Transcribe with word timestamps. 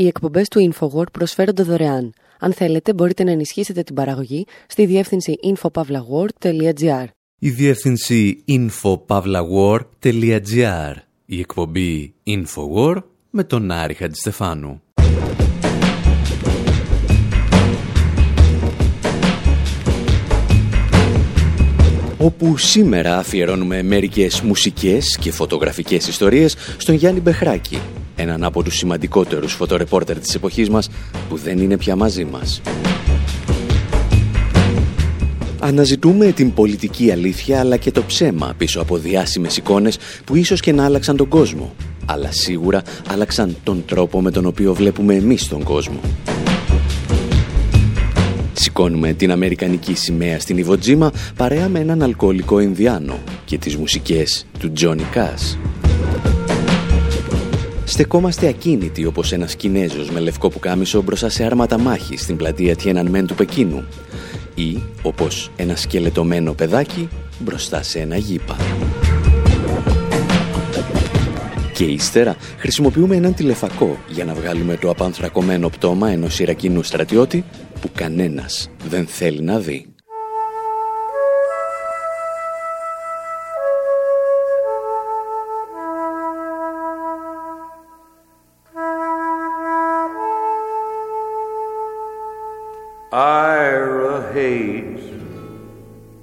Οι 0.00 0.06
εκπομπές 0.06 0.48
του 0.48 0.72
InfoWord 0.72 1.12
προσφέρονται 1.12 1.62
δωρεάν. 1.62 2.12
Αν 2.38 2.52
θέλετε, 2.52 2.92
μπορείτε 2.92 3.24
να 3.24 3.30
ενισχύσετε 3.30 3.82
την 3.82 3.94
παραγωγή 3.94 4.46
στη 4.66 4.86
διεύθυνση 4.86 5.38
infopavlagor.gr. 5.44 7.04
Η 7.38 7.50
διεύθυνση 7.50 8.44
infopavlagor.gr. 8.48 10.94
Η 11.26 11.38
εκπομπή 11.38 12.14
InfoWord 12.26 13.02
με 13.30 13.44
τον 13.44 13.70
Άρη 13.70 13.94
Χατζηστεφάνου. 13.94 14.82
όπου 22.22 22.56
σήμερα 22.56 23.16
αφιερώνουμε 23.16 23.82
μερικές 23.82 24.40
μουσικές 24.40 25.16
και 25.20 25.32
φωτογραφικές 25.32 26.08
ιστορίες 26.08 26.56
στον 26.76 26.94
Γιάννη 26.94 27.20
Μπεχράκη, 27.20 27.78
έναν 28.20 28.44
από 28.44 28.62
τους 28.62 28.76
σημαντικότερους 28.76 29.52
φωτορεπόρτερ 29.52 30.18
της 30.18 30.34
εποχής 30.34 30.70
μας 30.70 30.88
που 31.28 31.36
δεν 31.36 31.58
είναι 31.58 31.76
πια 31.76 31.96
μαζί 31.96 32.24
μας. 32.24 32.60
Αναζητούμε 35.62 36.32
την 36.32 36.52
πολιτική 36.54 37.10
αλήθεια 37.10 37.60
αλλά 37.60 37.76
και 37.76 37.90
το 37.90 38.02
ψέμα 38.02 38.54
πίσω 38.56 38.80
από 38.80 38.96
διάσημες 38.96 39.56
εικόνες 39.56 39.98
που 40.24 40.36
ίσως 40.36 40.60
και 40.60 40.72
να 40.72 40.84
άλλαξαν 40.84 41.16
τον 41.16 41.28
κόσμο, 41.28 41.74
αλλά 42.06 42.32
σίγουρα 42.32 42.82
άλλαξαν 43.06 43.56
τον 43.62 43.84
τρόπο 43.86 44.20
με 44.20 44.30
τον 44.30 44.46
οποίο 44.46 44.74
βλέπουμε 44.74 45.14
εμείς 45.14 45.48
τον 45.48 45.62
κόσμο. 45.62 46.00
Σηκώνουμε 48.52 49.12
την 49.12 49.30
Αμερικανική 49.30 49.94
σημαία 49.94 50.40
στην 50.40 50.56
Ιβοτζίμα 50.56 51.12
παρέα 51.36 51.68
με 51.68 51.78
έναν 51.78 52.02
αλκοολικό 52.02 52.60
Ινδιάνο 52.60 53.18
και 53.44 53.58
τις 53.58 53.76
μουσικές 53.76 54.46
του 54.58 54.72
Τζόνι 54.72 55.02
Κάς. 55.02 55.58
Στεκόμαστε 57.90 58.48
ακίνητοι 58.48 59.04
όπως 59.04 59.32
ένας 59.32 59.54
Κινέζος 59.54 60.10
με 60.10 60.20
λευκό 60.20 60.48
πουκάμισο 60.48 61.02
μπροστά 61.02 61.28
σε 61.28 61.44
άρματα 61.44 61.78
μάχη 61.78 62.16
στην 62.16 62.36
πλατεία 62.36 62.76
Τιέναν 62.76 63.26
του 63.26 63.34
Πεκίνου 63.34 63.84
ή 64.54 64.82
όπως 65.02 65.50
ένα 65.56 65.76
σκελετωμένο 65.76 66.52
παιδάκι 66.52 67.08
μπροστά 67.38 67.82
σε 67.82 67.98
ένα 67.98 68.16
γήπα. 68.16 68.56
Και 71.72 71.84
ύστερα 71.84 72.36
χρησιμοποιούμε 72.58 73.16
έναν 73.16 73.34
τηλεφακό 73.34 73.98
για 74.08 74.24
να 74.24 74.34
βγάλουμε 74.34 74.76
το 74.76 74.90
απανθρακωμένο 74.90 75.68
πτώμα 75.68 76.10
ενός 76.10 76.38
Ιρακινού 76.38 76.82
στρατιώτη 76.82 77.44
που 77.80 77.90
κανένας 77.94 78.70
δεν 78.88 79.06
θέλει 79.06 79.40
να 79.40 79.58
δει. 79.58 79.89
Ira 93.12 94.32
Hayes, 94.32 95.00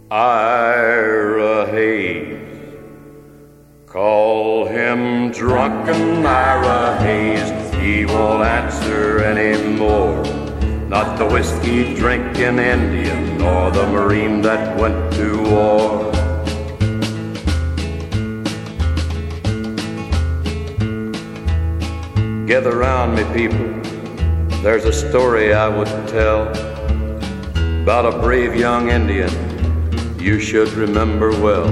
Ira 0.10 1.66
Hayes, 1.70 2.40
call 3.86 4.66
him 4.68 5.32
drunken 5.32 6.26
Ira 6.26 6.96
Hayes, 7.02 7.74
he 7.76 8.06
won't 8.06 8.44
answer 8.44 9.20
anymore. 9.20 10.24
Not 10.88 11.18
the 11.18 11.26
whiskey 11.26 11.94
drinking 11.94 12.58
Indian, 12.58 13.38
nor 13.38 13.70
the 13.70 13.86
Marine 13.88 14.42
that 14.44 14.80
went 14.80 15.12
to 15.16 15.44
war. 15.44 16.12
Gather 22.48 22.78
round 22.78 23.18
me, 23.18 23.26
people. 23.34 23.78
There's 24.64 24.86
a 24.86 24.94
story 24.94 25.54
I 25.54 25.68
would 25.68 25.88
tell 26.08 26.67
about 27.88 28.14
a 28.14 28.20
brave 28.20 28.54
young 28.54 28.90
Indian 28.90 29.32
you 30.20 30.42
should 30.42 30.68
remember 30.74 31.30
well. 31.42 31.68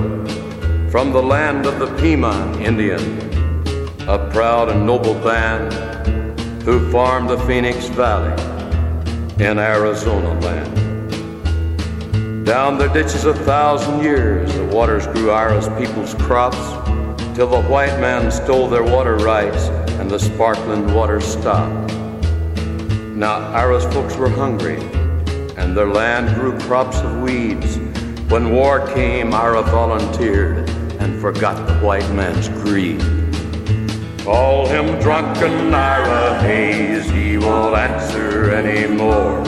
From 0.90 1.12
the 1.12 1.22
land 1.22 1.66
of 1.66 1.78
the 1.78 1.88
Pima 1.98 2.58
Indian, 2.58 3.02
a 4.08 4.30
proud 4.32 4.70
and 4.70 4.86
noble 4.86 5.16
band 5.16 5.74
who 6.64 6.90
farmed 6.90 7.30
the 7.30 7.38
Phoenix 7.40 7.90
Valley 7.90 8.32
in 9.44 9.60
Arizona 9.60 10.40
land. 10.40 10.74
Down 12.46 12.78
their 12.78 12.94
ditches 12.94 13.26
a 13.26 13.34
thousand 13.34 14.02
years, 14.02 14.56
the 14.56 14.64
waters 14.68 15.08
grew 15.08 15.32
Ira's 15.32 15.68
people's 15.78 16.14
crops, 16.14 16.56
till 17.36 17.48
the 17.48 17.64
white 17.64 18.00
man 18.00 18.32
stole 18.32 18.70
their 18.70 18.86
water 18.86 19.18
rights 19.18 19.68
and 20.00 20.10
the 20.10 20.20
sparkling 20.20 20.94
water 20.94 21.20
stopped. 21.20 21.94
Now 23.18 23.52
Ira's 23.52 23.84
folks 23.94 24.16
were 24.16 24.30
hungry, 24.30 24.80
and 25.66 25.76
their 25.76 25.88
land 25.88 26.36
grew 26.36 26.56
crops 26.60 27.00
of 27.00 27.22
weeds. 27.22 27.78
When 28.30 28.52
war 28.52 28.88
came, 28.94 29.34
Ira 29.34 29.64
volunteered 29.64 30.70
and 31.00 31.20
forgot 31.20 31.68
the 31.68 31.74
white 31.80 32.08
man's 32.12 32.50
greed. 32.50 33.02
Call 34.24 34.68
him 34.68 35.00
drunken 35.00 35.74
Ira 35.74 36.40
Hayes, 36.42 37.10
he 37.10 37.40
won't 37.40 37.76
answer 37.76 38.52
anymore. 38.52 39.44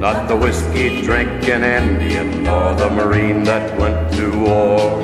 Not 0.00 0.26
the 0.26 0.36
whiskey 0.36 1.00
drinking 1.02 1.62
Indian, 1.62 2.42
nor 2.42 2.74
the 2.74 2.90
Marine 2.90 3.44
that 3.44 3.78
went 3.78 4.12
to 4.14 4.26
war. 4.40 5.00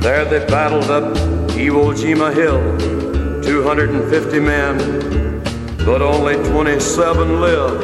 There 0.00 0.24
they 0.24 0.44
battled 0.46 0.90
up 0.90 1.16
Iwo 1.54 1.94
Jima 1.94 2.34
Hill, 2.34 3.42
250 3.42 4.40
men, 4.40 5.09
but 5.84 6.02
only 6.02 6.34
27 6.34 7.40
lived 7.40 7.82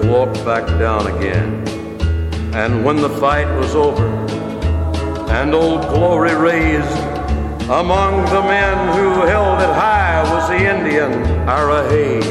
to 0.00 0.08
walk 0.08 0.32
back 0.44 0.66
down 0.78 1.06
again. 1.06 1.66
And 2.54 2.84
when 2.84 2.96
the 2.96 3.10
fight 3.10 3.48
was 3.56 3.74
over, 3.74 4.06
and 5.30 5.52
old 5.52 5.82
glory 5.88 6.34
raised, 6.34 6.98
among 7.68 8.24
the 8.26 8.42
men 8.42 8.76
who 8.94 9.26
held 9.26 9.60
it 9.60 9.74
high 9.74 10.22
was 10.32 10.48
the 10.48 10.56
Indian 10.56 11.12
Ira 11.48 11.88
Hayes. 11.88 12.24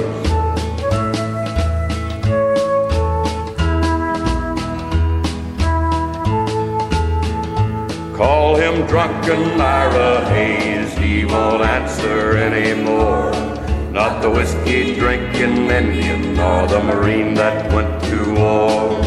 Call 8.16 8.56
him 8.56 8.88
drunken 8.88 9.60
Ira 9.60 10.24
Hayes, 10.30 10.94
he 10.98 11.26
won't 11.26 11.62
answer 11.62 12.38
anymore. 12.38 13.53
Not 13.94 14.24
the 14.24 14.30
whiskey 14.32 14.96
drinking 14.96 15.70
Indian 15.70 16.34
nor 16.34 16.66
the 16.66 16.82
Marine 16.82 17.36
that 17.36 17.72
went 17.72 18.04
to 18.06 18.34
war. 18.34 19.00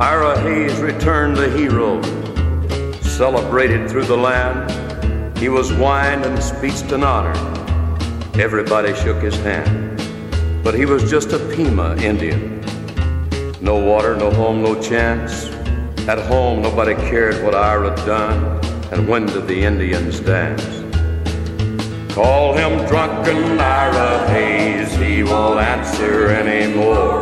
Ira 0.00 0.38
Hayes 0.38 0.78
returned 0.78 1.36
the 1.36 1.50
hero, 1.50 2.00
celebrated 3.02 3.90
through 3.90 4.04
the 4.04 4.16
land. 4.16 5.36
He 5.36 5.48
was 5.48 5.72
wined 5.72 6.24
and 6.24 6.40
speeched 6.40 6.92
and 6.92 7.02
honor. 7.02 7.34
Everybody 8.40 8.94
shook 8.94 9.20
his 9.20 9.34
hand. 9.38 10.00
But 10.62 10.74
he 10.74 10.86
was 10.86 11.10
just 11.10 11.32
a 11.32 11.40
Pima 11.52 11.96
Indian. 11.96 12.60
No 13.60 13.80
water, 13.80 14.14
no 14.14 14.30
home, 14.30 14.62
no 14.62 14.80
chance. 14.80 15.46
At 16.06 16.20
home, 16.20 16.62
nobody 16.62 16.94
cared 16.94 17.42
what 17.42 17.56
Ira 17.56 17.96
done. 18.06 18.60
And 18.94 19.08
when 19.08 19.26
did 19.26 19.44
the 19.52 19.60
Indians 19.70 20.20
dance? 20.20 20.66
Call 22.18 22.46
him 22.60 22.72
drunken 22.90 23.40
Ira 23.82 24.10
Hayes, 24.32 24.90
he 25.04 25.14
won't 25.30 25.58
answer 25.74 26.14
anymore. 26.42 27.16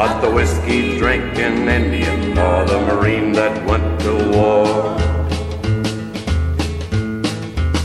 Not 0.00 0.12
the 0.24 0.30
whiskey 0.36 0.80
drinking 1.02 1.56
Indian 1.80 2.20
or 2.46 2.58
the 2.72 2.80
Marine 2.88 3.30
that 3.40 3.54
went 3.70 3.88
to 4.04 4.12
war. 4.34 4.66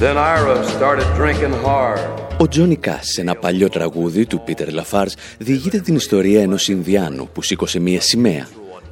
Then 0.03 0.15
Ira 0.17 0.57
started 0.75 1.07
drinking 1.19 1.55
hard. 1.65 1.99
Ο 2.37 2.47
Τζόνι 2.47 2.75
Κάς, 2.75 3.07
σε 3.07 3.21
ένα 3.21 3.35
παλιό 3.35 3.69
τραγούδι 3.69 4.25
του 4.25 4.41
Πίτερ 4.45 4.71
Λαφάρς, 4.71 5.15
διηγείται 5.37 5.79
την 5.79 5.95
ιστορία 5.95 6.41
ενός 6.41 6.67
Ινδιάνου 6.67 7.29
που 7.33 7.41
σήκωσε 7.41 7.79
μία 7.79 8.01
σημαία 8.01 8.47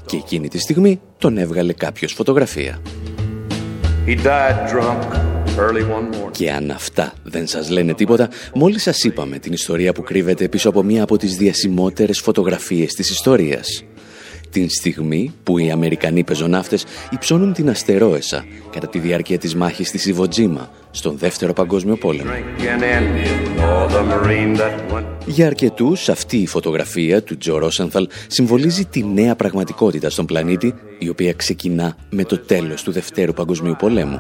και 0.06 0.18
εκείνη 0.18 0.47
τη 0.47 0.59
στιγμή 0.59 1.00
τον 1.18 1.38
έβγαλε 1.38 1.73
κάποιος 1.73 2.13
φωτογραφία. 2.13 2.80
He 4.07 4.15
died 4.15 4.57
drunk 4.71 5.27
και 6.31 6.51
αν 6.51 6.71
αυτά 6.71 7.13
δεν 7.24 7.48
σας 7.48 7.69
λένε 7.69 7.94
τίποτα, 7.94 8.30
μόλις 8.54 8.81
σας 8.81 9.04
είπαμε 9.04 9.39
την 9.39 9.54
ιστορία 9.54 9.94
που 9.94 10.01
κρύβεται 10.01 10.48
πίσω 10.48 10.69
από 10.69 10.83
μία 10.83 11.04
από 11.04 11.18
τις 11.18 11.36
διασημότερες 11.36 12.19
φωτογραφίες 12.19 12.94
της 12.94 13.09
ιστορίας. 13.09 13.83
Την 14.49 14.69
στιγμή 14.69 15.33
που 15.44 15.57
οι 15.57 15.71
Αμερικανοί 15.71 16.23
πεζοναύτες 16.23 16.85
υψώνουν 17.11 17.53
την 17.53 17.69
αστερόεσα 17.69 18.45
κατά 18.71 18.88
τη 18.88 18.99
διάρκεια 18.99 19.38
της 19.38 19.55
μάχης 19.55 19.91
της 19.91 20.05
Ιβοτζίμα 20.05 20.69
στον 20.91 21.17
Δεύτερο 21.17 21.53
Παγκόσμιο 21.53 21.95
Πόλεμο. 21.95 22.31
Για 25.25 25.45
αρκετούς 25.45 26.09
αυτή 26.09 26.38
η 26.38 26.47
φωτογραφία 26.47 27.23
του 27.23 27.38
Τζο 27.38 27.57
Ρόσανθαλ 27.57 28.07
συμβολίζει 28.27 28.85
τη 28.85 29.03
νέα 29.05 29.35
πραγματικότητα 29.35 30.09
στον 30.09 30.25
πλανήτη 30.25 30.73
η 30.99 31.09
οποία 31.09 31.33
ξεκινά 31.33 31.97
με 32.09 32.23
το 32.23 32.38
τέλος 32.38 32.83
του 32.83 32.91
Δευτέρου 32.91 33.33
Παγκοσμίου 33.33 33.75
Πολέμου. 33.79 34.19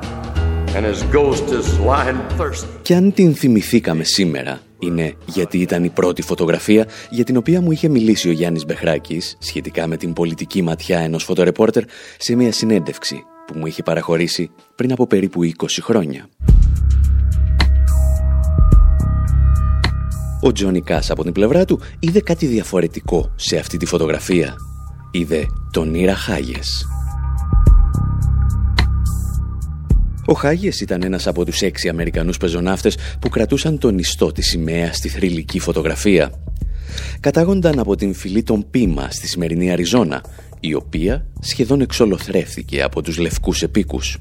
Και 2.81 2.95
αν 2.95 3.13
την 3.13 3.35
θυμηθήκαμε 3.35 4.03
σήμερα, 4.03 4.59
είναι 4.79 5.15
γιατί 5.25 5.57
ήταν 5.59 5.83
η 5.83 5.89
πρώτη 5.89 6.21
φωτογραφία 6.21 6.87
για 7.09 7.23
την 7.23 7.37
οποία 7.37 7.61
μου 7.61 7.71
είχε 7.71 7.87
μιλήσει 7.87 8.29
ο 8.29 8.31
Γιάννης 8.31 8.65
Μπεχράκης 8.65 9.37
σχετικά 9.39 9.87
με 9.87 9.97
την 9.97 10.13
πολιτική 10.13 10.61
ματιά 10.61 10.99
ενός 10.99 11.23
φωτορεπόρτερ 11.23 11.83
σε 12.17 12.35
μια 12.35 12.51
συνέντευξη 12.51 13.23
που 13.47 13.57
μου 13.57 13.65
είχε 13.65 13.83
παραχωρήσει 13.83 14.51
πριν 14.75 14.91
από 14.91 15.07
περίπου 15.07 15.41
20 15.43 15.65
χρόνια. 15.81 16.29
Ο 20.41 20.51
Τζόνι 20.51 20.81
Κάς 20.81 21.11
από 21.11 21.23
την 21.23 21.31
πλευρά 21.31 21.65
του 21.65 21.79
είδε 21.99 22.21
κάτι 22.21 22.45
διαφορετικό 22.45 23.31
σε 23.35 23.57
αυτή 23.57 23.77
τη 23.77 23.85
φωτογραφία. 23.85 24.55
Είδε 25.11 25.45
τον 25.71 25.93
Ήρα 25.93 26.15
Χάγες. 26.15 26.85
Ο 30.29 30.33
Χάγες 30.33 30.81
ήταν 30.81 31.03
ένας 31.03 31.27
από 31.27 31.45
τους 31.45 31.61
έξι 31.61 31.89
Αμερικανούς 31.89 32.37
πεζοναύτες 32.37 32.97
που 33.19 33.29
κρατούσαν 33.29 33.77
τον 33.77 33.97
ιστό 33.97 34.31
της 34.31 34.47
σημαία 34.47 34.93
στη 34.93 35.09
θρηλυκή 35.09 35.59
φωτογραφία. 35.59 36.31
Κατάγονταν 37.19 37.79
από 37.79 37.95
την 37.95 38.13
φυλή 38.13 38.43
των 38.43 38.65
Πίμα 38.69 39.07
στη 39.11 39.27
σημερινή 39.27 39.71
Αριζόνα, 39.71 40.23
η 40.59 40.73
οποία 40.73 41.25
σχεδόν 41.39 41.81
εξολοθρεύθηκε 41.81 42.81
από 42.81 43.01
τους 43.01 43.17
λευκούς 43.17 43.61
επίκους. 43.61 44.17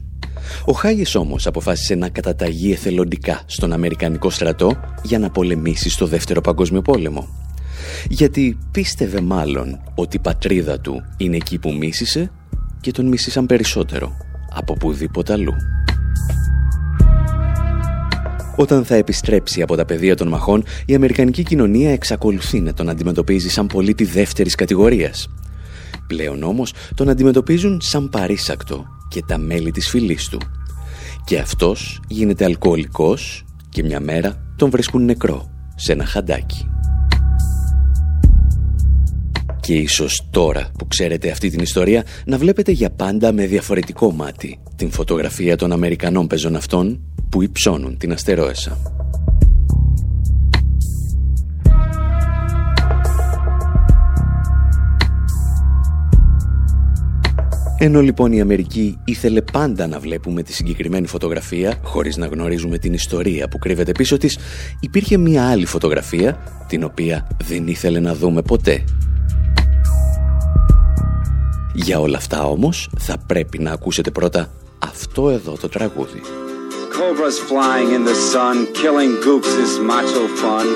Ο 0.65 0.73
Χάγες 0.73 1.15
όμως 1.15 1.47
αποφάσισε 1.47 1.95
να 1.95 2.09
καταταγεί 2.09 2.73
εθελοντικά 2.73 3.43
στον 3.47 3.73
Αμερικανικό 3.73 4.31
στρατό 4.31 4.81
για 5.03 5.19
να 5.19 5.31
πολεμήσει 5.31 5.91
στο 5.91 6.07
Δεύτερο 6.07 6.41
Παγκόσμιο 6.41 6.83
Πόλεμο. 6.83 7.29
Γιατί 8.09 8.59
πίστευε 8.71 9.21
μάλλον 9.21 9.81
ότι 9.95 10.17
η 10.17 10.21
πατρίδα 10.21 10.81
του 10.81 11.03
είναι 11.17 11.37
εκεί 11.37 11.59
που 11.59 11.73
μίσησε 11.73 12.31
και 12.81 12.91
τον 12.91 13.07
μίσησαν 13.07 13.47
περισσότερο 13.47 14.17
από 14.55 14.73
πουδήποτε 14.73 15.33
αλλού. 15.33 15.55
Όταν 18.57 18.85
θα 18.85 18.95
επιστρέψει 18.95 19.63
από 19.63 19.77
τα 19.77 19.85
πεδία 19.85 20.17
των 20.17 20.29
μαχών, 20.29 20.65
η 20.87 20.95
Αμερικανική 20.95 21.43
κοινωνία 21.43 21.91
εξακολουθεί 21.91 22.61
να 22.61 22.73
τον 22.73 22.89
αντιμετωπίζει 22.89 23.49
σαν 23.49 23.67
πολίτη 23.67 24.05
δεύτερης 24.05 24.55
κατηγορίας. 24.55 25.29
Πλέον 26.07 26.43
όμως 26.43 26.73
τον 26.95 27.09
αντιμετωπίζουν 27.09 27.81
σαν 27.81 28.09
παρήσακτο 28.09 28.85
και 29.09 29.23
τα 29.27 29.39
μέλη 29.39 29.71
της 29.71 29.89
φυλής 29.89 30.29
του. 30.29 30.41
Και 31.25 31.39
αυτός 31.39 32.01
γίνεται 32.09 32.45
αλκοολικός 32.45 33.45
και 33.69 33.83
μια 33.83 34.01
μέρα 34.01 34.53
τον 34.57 34.71
βρίσκουν 34.71 35.05
νεκρό 35.05 35.51
σε 35.75 35.93
ένα 35.93 36.05
χαντάκι. 36.05 36.76
Και 39.67 39.75
ίσως 39.75 40.27
τώρα 40.31 40.71
που 40.79 40.89
ξέρετε 40.89 41.31
αυτή 41.31 41.51
την 41.51 41.61
ιστορία 41.61 42.05
να 42.25 42.39
βλέπετε 42.39 42.73
για 42.73 42.91
πάντα 42.91 43.33
με 43.33 43.47
διαφορετικό 43.47 44.13
μάτι 44.13 44.59
την 44.77 44.91
φωτογραφία 44.91 45.57
των 45.57 45.73
Αμερικανών 45.73 46.27
πεζοναυτών 46.27 47.01
που 47.29 47.43
υψώνουν 47.43 47.99
την 47.99 48.13
αστερόεσα. 48.13 48.79
Ενώ 57.79 58.01
λοιπόν 58.01 58.33
η 58.33 58.41
Αμερική 58.41 58.99
ήθελε 59.05 59.43
πάντα 59.43 59.87
να 59.87 59.99
βλέπουμε 59.99 60.43
τη 60.43 60.53
συγκεκριμένη 60.53 61.07
φωτογραφία, 61.07 61.79
χωρίς 61.83 62.17
να 62.17 62.27
γνωρίζουμε 62.27 62.79
την 62.79 62.93
ιστορία 62.93 63.49
που 63.49 63.59
κρύβεται 63.59 63.93
πίσω 63.93 64.17
της, 64.17 64.39
υπήρχε 64.81 65.17
μία 65.17 65.49
άλλη 65.49 65.67
φωτογραφία, 65.67 66.39
την 66.69 66.85
οποία 66.85 67.27
δεν 67.45 67.67
ήθελε 67.67 68.01
να 68.01 68.15
δούμε 68.15 68.43
ποτέ. 68.43 68.85
Για 71.76 72.00
όλα 72.00 72.18
αυτά 72.18 72.44
όμως, 72.44 72.90
θα 73.00 73.18
πρέπει 73.28 73.60
να 73.60 73.72
ακούσετε 73.72 74.12
πρώτα 74.12 74.50
αυτό 74.80 75.30
εδώ 75.30 75.58
το 75.62 75.70
τραγούδι. 75.70 76.22
Cobras 76.98 77.40
flying 77.50 77.90
in 77.98 78.04
the 78.12 78.18
sun, 78.32 78.58
killing 78.82 79.14
gooks 79.26 79.54
is 79.64 79.72
macho 79.90 80.24
fun. 80.42 80.68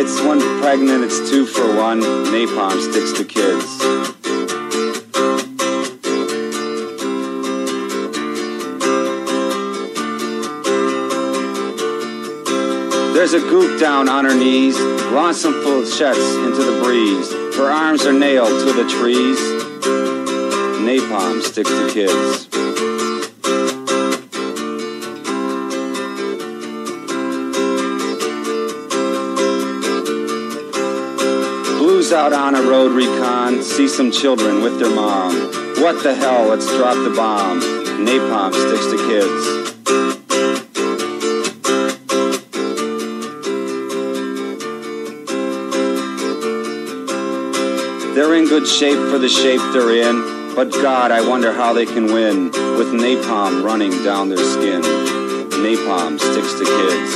It's 0.00 0.16
one 0.30 0.40
pregnant, 0.60 1.00
it's 1.06 1.20
two 1.30 1.44
for 1.54 1.68
one. 1.88 2.00
Napalm 2.32 2.78
sticks 2.88 3.12
to 3.18 3.24
kids. 3.36 3.70
There's 13.14 13.34
a 13.34 13.40
goop 13.52 13.80
down 13.80 14.08
on 14.08 14.24
her 14.24 14.34
knees, 14.34 14.78
launch 15.16 15.36
some 15.36 15.56
sheds 15.98 16.26
into 16.46 16.62
the 16.70 16.76
breeze. 16.82 17.28
Her 17.58 17.70
arms 17.70 18.04
are 18.06 18.12
nailed 18.12 18.56
to 18.66 18.72
the 18.72 18.86
trees. 18.96 19.57
Napalm 20.89 21.39
sticks 21.43 21.69
to 21.69 21.87
kids. 21.93 22.47
Blues 31.77 32.11
out 32.11 32.33
on 32.33 32.55
a 32.55 32.61
road 32.63 32.91
recon, 32.93 33.61
see 33.61 33.87
some 33.87 34.11
children 34.11 34.63
with 34.63 34.79
their 34.79 34.89
mom. 34.89 35.35
What 35.79 36.01
the 36.01 36.15
hell, 36.15 36.47
let's 36.47 36.65
drop 36.75 36.95
the 36.95 37.11
bomb. 37.15 37.61
Napalm 38.03 38.51
sticks 38.51 38.87
to 38.87 38.97
kids. 39.07 39.59
They're 48.15 48.33
in 48.33 48.45
good 48.45 48.67
shape 48.67 48.97
for 49.11 49.19
the 49.19 49.29
shape 49.29 49.61
they're 49.71 49.91
in, 49.91 50.38
but 50.57 50.71
God, 50.71 51.11
I 51.11 51.21
wonder 51.31 51.51
how 51.51 51.71
they 51.77 51.85
can 51.93 52.05
win 52.17 52.37
with 52.77 52.89
napalm 53.03 53.53
running 53.69 53.93
down 54.09 54.23
their 54.31 54.45
skin. 54.55 54.81
Napalm 55.65 56.13
sticks 56.27 56.53
to 56.59 56.65
kids. 56.77 57.13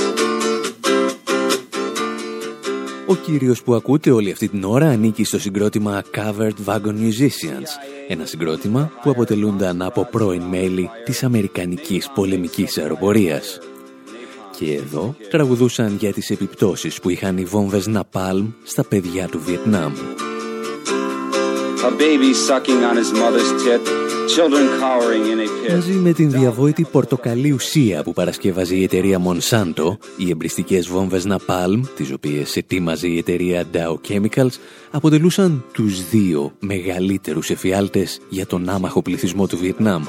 Ο 3.06 3.16
κύριος 3.16 3.64
που 3.64 3.74
ακούτε 3.74 4.12
όλη 4.12 4.32
αυτή 4.32 4.48
την 4.50 4.64
ώρα 4.64 4.88
ανήκει 4.88 5.24
στο 5.24 5.40
συγκρότημα 5.40 6.04
Covered 6.16 6.66
Wagon 6.66 6.94
Musicians, 6.94 7.68
ένα 8.08 8.26
συγκρότημα 8.26 8.92
που 9.02 9.10
αποτελούνταν 9.10 9.82
από 9.82 10.08
πρώην 10.12 10.42
μέλη 10.42 10.90
της 11.06 11.24
Αμερικανικής 11.24 12.10
πολεμικής 12.16 12.78
αεροπορίας. 12.78 13.60
Και 14.58 14.74
εδώ 14.74 15.16
τραγουδούσαν 15.30 15.96
για 16.00 16.14
τις 16.14 16.30
επιπτώσεις 16.30 17.00
που 17.00 17.10
είχαν 17.10 17.38
οι 17.38 17.44
βόμβες 17.44 17.90
Napalm 17.94 18.46
στα 18.64 18.84
παιδιά 18.84 19.28
του 19.28 19.40
Βιετνάμ. 19.40 19.94
A 21.90 21.92
baby 21.92 22.34
sucking 22.34 22.82
on 22.90 22.96
his 23.02 23.12
mother's 23.22 23.52
tit. 23.64 23.82
Μαζί 25.72 25.92
με 25.92 26.14
την 26.14 26.32
διαβόητη 26.32 26.88
πορτοκαλί 26.92 27.52
ουσία 27.52 28.04
που 28.04 28.14
παρασκευάζει 28.14 28.78
η 28.78 28.84
εταιρεία 28.84 29.20
Monsanto, 29.20 29.98
οι 30.18 30.30
εμπριστικές 30.30 30.88
βόμβες 30.88 31.26
Napalm, 31.30 31.82
τις 31.96 32.12
οποίες 32.12 32.56
ετοίμαζε 32.56 33.08
η 33.08 33.18
εταιρεία 33.18 33.64
Dow 33.74 33.96
Chemicals, 34.10 34.52
αποτελούσαν 34.92 35.66
τους 35.72 36.10
δύο 36.10 36.54
μεγαλύτερους 36.60 37.50
εφιάλτες 37.50 38.20
για 38.30 38.46
τον 38.46 38.70
άμαχο 38.70 39.02
πληθυσμό 39.02 39.48
του 39.48 39.58
Βιετνάμ. 39.58 40.04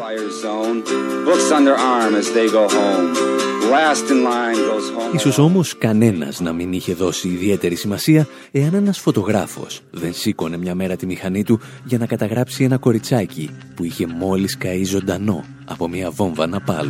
Ίσως 5.14 5.38
όμως 5.38 5.78
κανένας 5.78 6.40
να 6.40 6.52
μην 6.52 6.72
είχε 6.72 6.94
δώσει 6.94 7.28
ιδιαίτερη 7.28 7.74
σημασία 7.74 8.26
εάν 8.50 8.74
ένας 8.74 8.98
φωτογράφος 8.98 9.80
δεν 9.90 10.14
σήκωνε 10.14 10.56
μια 10.56 10.74
μέρα 10.74 10.96
τη 10.96 11.06
μηχανή 11.06 11.44
του 11.44 11.60
για 11.84 11.98
να 11.98 12.06
καταγράψει 12.06 12.64
ένα 12.64 12.76
κοριτσάκι 12.76 13.50
που 13.74 13.84
είχε 13.84 14.06
μόλις 14.06 14.56
καεί 14.56 14.84
ζωντανό 14.84 15.44
από 15.64 15.88
μια 15.88 16.10
βόμβα 16.10 16.46
Ναπάλ. 16.46 16.88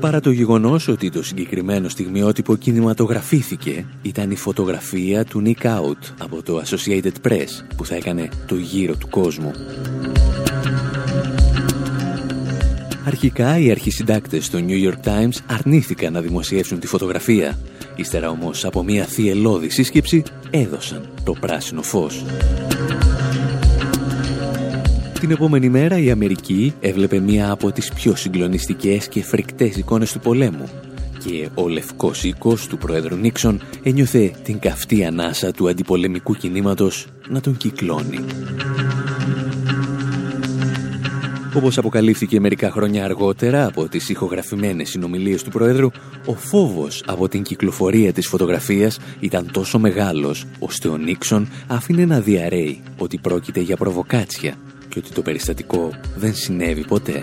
Παρά 0.00 0.20
το 0.20 0.30
γεγονός 0.30 0.88
ότι 0.88 1.10
το 1.10 1.22
συγκεκριμένο 1.22 1.88
στιγμιότυπο 1.88 2.56
κινηματογραφήθηκε 2.56 3.86
ήταν 4.02 4.30
η 4.30 4.36
φωτογραφία 4.36 5.24
του 5.24 5.42
Nick 5.46 5.66
Out 5.66 6.14
από 6.18 6.42
το 6.42 6.62
Associated 6.64 7.28
Press 7.28 7.48
που 7.76 7.84
θα 7.84 7.94
έκανε 7.94 8.28
το 8.46 8.54
γύρο 8.54 8.96
του 8.96 9.08
κόσμου. 9.08 9.50
Αρχικά 13.06 13.58
οι 13.58 13.70
αρχισυντάκτες 13.70 14.50
του 14.50 14.64
New 14.68 14.90
York 14.90 15.08
Times 15.08 15.36
αρνήθηκαν 15.46 16.12
να 16.12 16.20
δημοσιεύσουν 16.20 16.80
τη 16.80 16.86
φωτογραφία. 16.86 17.58
Ύστερα 17.96 18.28
όμως 18.28 18.64
από 18.64 18.82
μια 18.82 19.04
θυελώδη 19.04 19.68
σύσκεψη 19.68 20.22
έδωσαν 20.50 21.08
το 21.24 21.32
πράσινο 21.32 21.82
φως. 21.82 22.24
Την 25.20 25.30
επόμενη 25.30 25.68
μέρα 25.68 25.98
η 25.98 26.10
Αμερική 26.10 26.74
έβλεπε 26.80 27.18
μία 27.18 27.50
από 27.50 27.72
τις 27.72 27.92
πιο 27.92 28.16
συγκλονιστικές 28.16 29.08
και 29.08 29.22
φρικτές 29.22 29.76
εικόνες 29.76 30.12
του 30.12 30.18
πολέμου 30.18 30.68
και 31.24 31.48
ο 31.54 31.68
λευκός 31.68 32.24
οίκος 32.24 32.66
του 32.66 32.78
πρόεδρου 32.78 33.16
Νίξον 33.16 33.60
ένιωθε 33.82 34.32
την 34.42 34.58
καυτή 34.58 35.04
ανάσα 35.04 35.50
του 35.52 35.68
αντιπολεμικού 35.68 36.34
κινήματος 36.34 37.06
να 37.28 37.40
τον 37.40 37.56
κυκλώνει. 37.56 38.18
Όπως 41.56 41.78
αποκαλύφθηκε 41.78 42.40
μερικά 42.40 42.70
χρόνια 42.70 43.04
αργότερα 43.04 43.66
από 43.66 43.88
τις 43.88 44.08
ηχογραφημένες 44.08 44.88
συνομιλίες 44.88 45.42
του 45.42 45.50
Πρόεδρου, 45.50 45.90
ο 46.26 46.34
φόβος 46.34 47.02
από 47.06 47.28
την 47.28 47.42
κυκλοφορία 47.42 48.12
της 48.12 48.26
φωτογραφίας 48.26 48.98
ήταν 49.20 49.50
τόσο 49.52 49.78
μεγάλος, 49.78 50.44
ώστε 50.58 50.88
ο 50.88 50.96
Νίξον 50.96 51.48
άφηνε 51.66 52.04
να 52.04 52.20
διαρρέει 52.20 52.82
ότι 52.98 53.18
πρόκειται 53.18 53.60
για 53.60 53.76
προβοκάτσια 53.76 54.54
και 54.88 54.98
ότι 54.98 55.12
το 55.12 55.22
περιστατικό 55.22 55.90
δεν 56.16 56.34
συνέβη 56.34 56.86
ποτέ. 56.86 57.22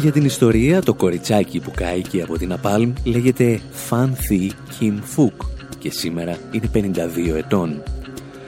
Για 0.00 0.12
την 0.12 0.24
ιστορία, 0.24 0.82
το 0.82 0.94
κοριτσάκι 0.94 1.60
που 1.60 1.70
κάηκε 1.74 2.22
από 2.22 2.38
την 2.38 2.52
Απάλμ 2.52 2.92
λέγεται 3.04 3.60
Fan 3.90 4.06
Thi 4.06 4.50
Kim 4.80 4.94
Fook 5.16 5.46
και 5.78 5.90
σήμερα 5.90 6.36
είναι 6.50 6.70
52 6.74 7.36
ετών. 7.36 7.82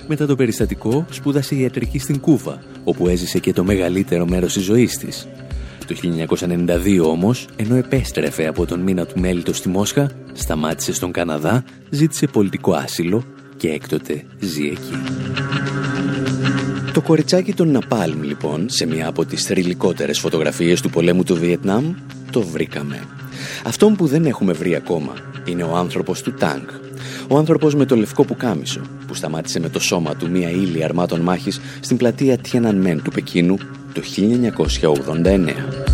Μετά 0.08 0.26
το 0.26 0.36
περιστατικό 0.36 1.06
σπούδασε 1.10 1.54
ιατρική 1.54 1.98
στην 1.98 2.20
Κούβα, 2.20 2.62
όπου 2.84 3.08
έζησε 3.08 3.38
και 3.38 3.52
το 3.52 3.64
μεγαλύτερο 3.64 4.26
μέρος 4.26 4.52
της 4.52 4.62
ζωής 4.62 4.98
της. 4.98 5.28
Το 5.86 5.94
1992 5.94 7.00
όμως, 7.04 7.46
ενώ 7.56 7.74
επέστρεφε 7.74 8.46
από 8.46 8.66
τον 8.66 8.80
μήνα 8.80 9.06
του 9.06 9.20
μέλητος 9.20 9.56
στη 9.56 9.68
Μόσχα, 9.68 10.10
σταμάτησε 10.32 10.92
στον 10.92 11.12
Καναδά, 11.12 11.64
ζήτησε 11.90 12.26
πολιτικό 12.26 12.72
άσυλο 12.72 13.24
και 13.56 13.68
έκτοτε 13.68 14.24
ζει 14.40 14.66
εκεί. 14.66 14.94
Το 16.92 17.00
κοριτσάκι 17.00 17.52
των 17.52 17.70
Ναπάλμ 17.70 18.22
λοιπόν, 18.22 18.68
σε 18.68 18.86
μια 18.86 19.08
από 19.08 19.24
τις 19.24 19.44
θρηλυκότερες 19.44 20.18
φωτογραφίες 20.18 20.80
του 20.80 20.90
πολέμου 20.90 21.22
του 21.22 21.36
Βιετνάμ, 21.36 21.94
το 22.30 22.42
βρήκαμε. 22.42 23.02
Αυτόν 23.64 23.96
που 23.96 24.06
δεν 24.06 24.26
έχουμε 24.26 24.52
βρει 24.52 24.74
ακόμα 24.74 25.14
είναι 25.44 25.62
ο 25.62 25.76
άνθρωπος 25.76 26.22
του 26.22 26.34
τάγκ. 26.34 26.62
Ο 27.28 27.36
άνθρωπος 27.36 27.74
με 27.74 27.84
το 27.84 27.96
λευκό 27.96 28.24
πουκάμισο, 28.24 28.80
που 29.06 29.14
σταμάτησε 29.14 29.60
με 29.60 29.68
το 29.68 29.80
σώμα 29.80 30.16
του 30.16 30.30
μια 30.30 30.50
ύλη 30.50 30.84
αρμάτων 30.84 31.20
μάχης 31.20 31.60
στην 31.80 31.96
πλατεία 31.96 32.38
Τιέναν 32.38 33.00
του 33.04 33.10
Πεκίνου 33.10 33.56
το 33.92 34.02
1989. 34.02 35.90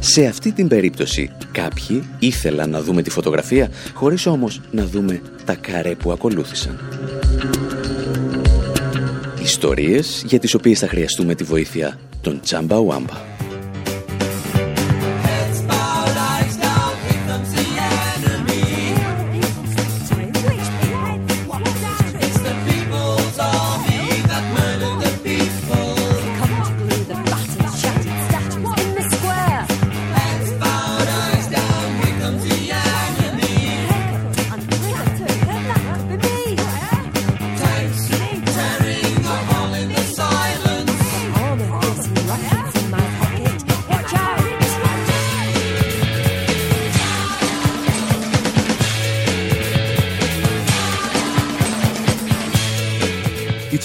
Σε 0.00 0.26
αυτή 0.26 0.52
την 0.52 0.68
περίπτωση 0.68 1.30
κάποιοι 1.52 2.02
ήθελαν 2.18 2.70
να 2.70 2.82
δούμε 2.82 3.02
τη 3.02 3.10
φωτογραφία 3.10 3.70
χωρίς 3.94 4.26
όμως 4.26 4.60
να 4.70 4.86
δούμε 4.86 5.20
τα 5.44 5.54
καρέ 5.54 5.94
που 5.94 6.12
ακολούθησαν. 6.12 6.78
Ιστορίες 9.56 10.22
για 10.26 10.38
τις 10.38 10.54
οποίες 10.54 10.78
θα 10.78 10.88
χρειαστούμε 10.88 11.34
τη 11.34 11.44
βοήθεια 11.44 11.98
των 12.20 12.40
Τσάμπα 12.40 12.76
Ουάμπα. 12.76 13.45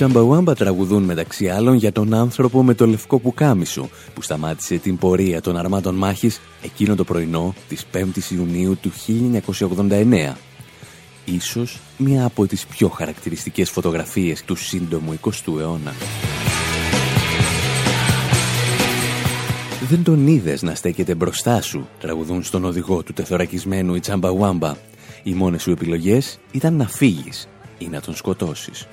Τσαμπαουάμπα 0.01 0.55
τραγουδούν 0.55 1.03
μεταξύ 1.03 1.49
άλλων 1.49 1.75
για 1.75 1.91
τον 1.91 2.13
άνθρωπο 2.13 2.63
με 2.63 2.73
το 2.73 2.87
λευκό 2.87 3.19
πουκάμισο 3.19 3.89
που 4.13 4.21
σταμάτησε 4.21 4.77
την 4.77 4.97
πορεία 4.97 5.41
των 5.41 5.57
αρμάτων 5.57 5.95
μάχης 5.95 6.41
εκείνο 6.63 6.95
το 6.95 7.03
πρωινό 7.03 7.53
της 7.67 7.85
5ης 7.93 8.31
Ιουνίου 8.31 8.77
του 8.81 8.91
1989. 9.87 10.33
Ίσως 11.25 11.79
μία 11.97 12.25
από 12.25 12.47
τις 12.47 12.65
πιο 12.65 12.87
χαρακτηριστικές 12.87 13.69
φωτογραφίες 13.69 14.43
του 14.43 14.55
σύντομου 14.55 15.19
20ου 15.21 15.59
αιώνα. 15.59 15.93
«Δεν 19.89 20.03
τον 20.03 20.27
είδες 20.27 20.61
να 20.61 20.75
στέκεται 20.75 21.15
μπροστά 21.15 21.61
σου», 21.61 21.87
τραγουδούν 21.99 22.43
στον 22.43 22.65
οδηγό 22.65 23.03
του 23.03 23.13
τεθωρακισμένου 23.13 23.95
η 23.95 23.99
Τσαμπαουάμπα. 23.99 24.75
Οι 25.23 25.33
μόνες 25.33 25.61
σου 25.61 25.71
επιλογές 25.71 26.39
ήταν 26.51 26.75
να 26.75 26.87
φύγεις 26.87 27.47
ή 27.77 27.87
να 27.87 28.01
τον 28.01 28.15
σκοτώσεις. 28.15 28.87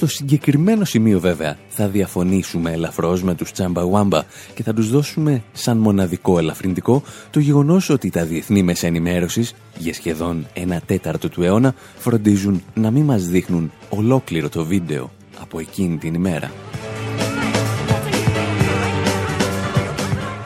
Στο 0.00 0.08
συγκεκριμένο 0.08 0.84
σημείο 0.84 1.20
βέβαια 1.20 1.56
θα 1.68 1.88
διαφωνήσουμε 1.88 2.72
ελαφρώς 2.72 3.22
με 3.22 3.34
τους 3.34 3.52
Τσαμπαουάμπα 3.52 4.22
και 4.54 4.62
θα 4.62 4.74
τους 4.74 4.90
δώσουμε 4.90 5.42
σαν 5.52 5.78
μοναδικό 5.78 6.38
ελαφρυντικό 6.38 7.02
το 7.30 7.40
γεγονός 7.40 7.88
ότι 7.88 8.10
τα 8.10 8.24
διεθνή 8.24 8.62
μέσα 8.62 8.86
ενημέρωσης 8.86 9.54
για 9.78 9.94
σχεδόν 9.94 10.46
ένα 10.52 10.80
τέταρτο 10.86 11.28
του 11.28 11.42
αιώνα 11.42 11.74
φροντίζουν 11.96 12.62
να 12.74 12.90
μην 12.90 13.04
μας 13.04 13.26
δείχνουν 13.26 13.72
ολόκληρο 13.88 14.48
το 14.48 14.64
βίντεο 14.64 15.10
από 15.40 15.58
εκείνη 15.58 15.96
την 15.96 16.14
ημέρα. 16.14 16.50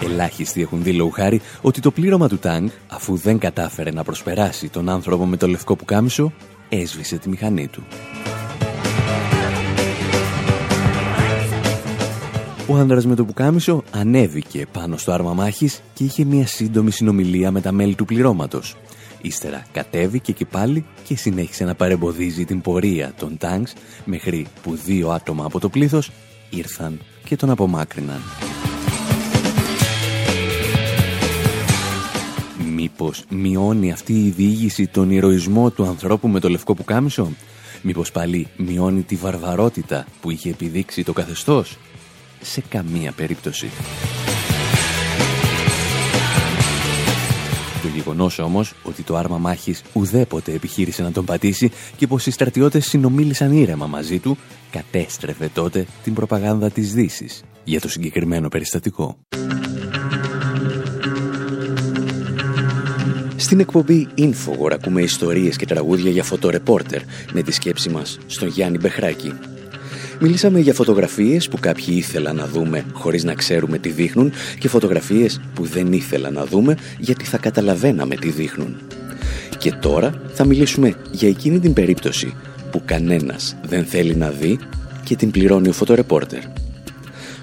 Ελάχιστοι 0.03 0.61
έχουν 0.61 0.83
δει 0.83 1.11
χάρη 1.13 1.41
ότι 1.63 1.81
το 1.81 1.91
πλήρωμα 1.91 2.29
του 2.29 2.39
τάγκ, 2.39 2.69
αφού 2.89 3.17
δεν 3.17 3.39
κατάφερε 3.39 3.91
να 3.91 4.05
προσπεράσει 4.05 4.69
τον 4.69 4.89
άνθρωπο 4.89 5.27
με 5.27 5.37
το 5.37 5.49
λευκό 5.49 5.77
πουκάμισο, 5.77 6.33
έσβησε 6.69 7.17
τη 7.17 7.29
μηχανή 7.29 7.67
του. 7.67 7.83
Ο 12.69 12.77
άνδρας 12.77 13.07
με 13.07 13.15
το 13.15 13.25
πουκάμισο 13.25 13.83
ανέβηκε 13.91 14.67
πάνω 14.73 14.97
στο 14.97 15.13
άρμα 15.13 15.33
μάχης 15.33 15.83
και 15.95 16.05
είχε 16.05 16.25
μια 16.25 16.47
σύντομη 16.47 16.91
συνομιλία 16.91 17.51
με 17.51 17.61
τα 17.61 17.73
μέλη 17.73 17.95
του 17.95 18.05
πληρώματος. 18.05 18.77
Ύστερα 19.23 19.63
κατέβηκε 19.73 20.33
και 20.33 20.45
πάλι 20.45 20.85
και 21.05 21.17
συνέχισε 21.17 21.65
να 21.65 21.75
παρεμποδίζει 21.75 22.45
την 22.45 22.61
πορεία 22.61 23.13
των 23.19 23.37
τάγκς 23.39 23.73
μέχρι 24.05 24.47
που 24.63 24.77
δύο 24.85 25.11
άτομα 25.11 25.45
από 25.45 25.61
το 25.61 25.69
πλήθος 25.69 26.11
ήρθαν 26.51 27.01
και 27.25 27.37
τον 27.37 27.51
απομάκρυναν. 27.51 28.21
Μήπως 32.75 33.25
μειώνει 33.29 33.93
αυτή 33.93 34.13
η 34.13 34.31
διήγηση 34.31 34.87
τον 34.87 35.11
ηρωισμό 35.11 35.71
του 35.71 35.85
ανθρώπου 35.85 36.29
με 36.29 36.41
το 36.41 36.49
λευκό 36.49 36.75
πουκάμισο; 36.75 37.33
Μήπως 37.83 38.11
πάλι 38.13 38.49
μειώνει 38.57 39.03
τη 39.03 39.15
βαρβαρότητα 39.15 40.07
που 40.21 40.31
είχε 40.31 40.51
επιδείξει 40.51 41.05
το 41.05 41.13
καθεστώς; 41.13 41.79
Σε 42.45 42.63
καμία 42.69 43.13
περίπτωση. 43.13 43.71
Το 47.83 47.89
γεγονός 47.95 48.39
όμως 48.39 48.75
ότι 48.83 49.03
το 49.03 49.17
άρμα 49.17 49.39
μάχης 49.39 49.83
ουδέποτε 49.93 50.53
επιχείρησε 50.53 51.03
να 51.03 51.13
τον 51.13 51.25
πατήσει 51.25 51.71
και 51.97 52.07
πως 52.07 52.27
οι 52.27 52.31
στρατιώτες 52.31 52.87
συνομίλησαν 52.87 53.53
ήρεμα 53.53 53.87
μαζί 53.87 54.19
του, 54.19 54.39
κατέστρεφε 54.71 55.51
τότε 55.55 55.87
την 56.03 56.15
προπαγάνδα 56.15 56.71
της 56.71 56.93
δύσης 56.93 57.45
για 57.65 57.81
το 57.81 57.89
συγκεκριμένο 57.89 58.49
περιστατικό. 58.49 59.17
Στην 63.37 63.61
εκπομπή 63.61 64.09
Infowar 64.19 64.73
ακούμε 64.73 65.03
ιστορίες 65.03 65.57
και 65.57 65.67
τραγούδια 65.67 66.11
για 66.11 66.23
φωτορεπόρτερ 66.23 67.01
με 67.33 67.43
τη 67.43 67.53
σκέψη 67.53 67.91
μας 67.91 68.19
στον 68.27 68.49
Γιάννη 68.49 68.79
Μπεχράκη. 68.79 69.33
Μιλήσαμε 70.21 70.61
για 70.61 70.75
φωτογραφίες 70.75 71.49
που 71.49 71.59
κάποιοι 71.61 71.87
ήθελαν 71.89 72.37
να 72.37 72.47
δούμε 72.47 72.85
χωρίς 72.93 73.25
να 73.25 73.35
ξέρουμε 73.35 73.79
τι 73.79 73.89
δείχνουν 73.89 74.33
και 74.59 74.69
φωτογραφίες 74.69 75.41
που 75.55 75.65
δεν 75.65 75.93
ήθελαν 75.93 76.33
να 76.33 76.47
δούμε 76.47 76.77
γιατί 76.99 77.25
θα 77.25 77.39
καταλαβαίναμε 77.39 78.15
τι 78.15 78.31
δείχνουν. 78.31 78.77
Και 79.59 79.73
τώρα 79.73 80.23
θα 80.33 80.45
μιλήσουμε 80.45 80.95
για 81.11 81.29
εκείνη 81.29 81.59
την 81.59 81.73
περίπτωση 81.73 82.35
που 82.71 82.83
κανένας 82.85 83.57
δεν 83.67 83.85
θέλει 83.85 84.15
να 84.15 84.31
δει 84.31 84.59
και 85.05 85.17
την 85.17 85.31
πληρώνει 85.31 85.69
ο 85.69 85.73
φωτορεπόρτερ. 85.73 86.43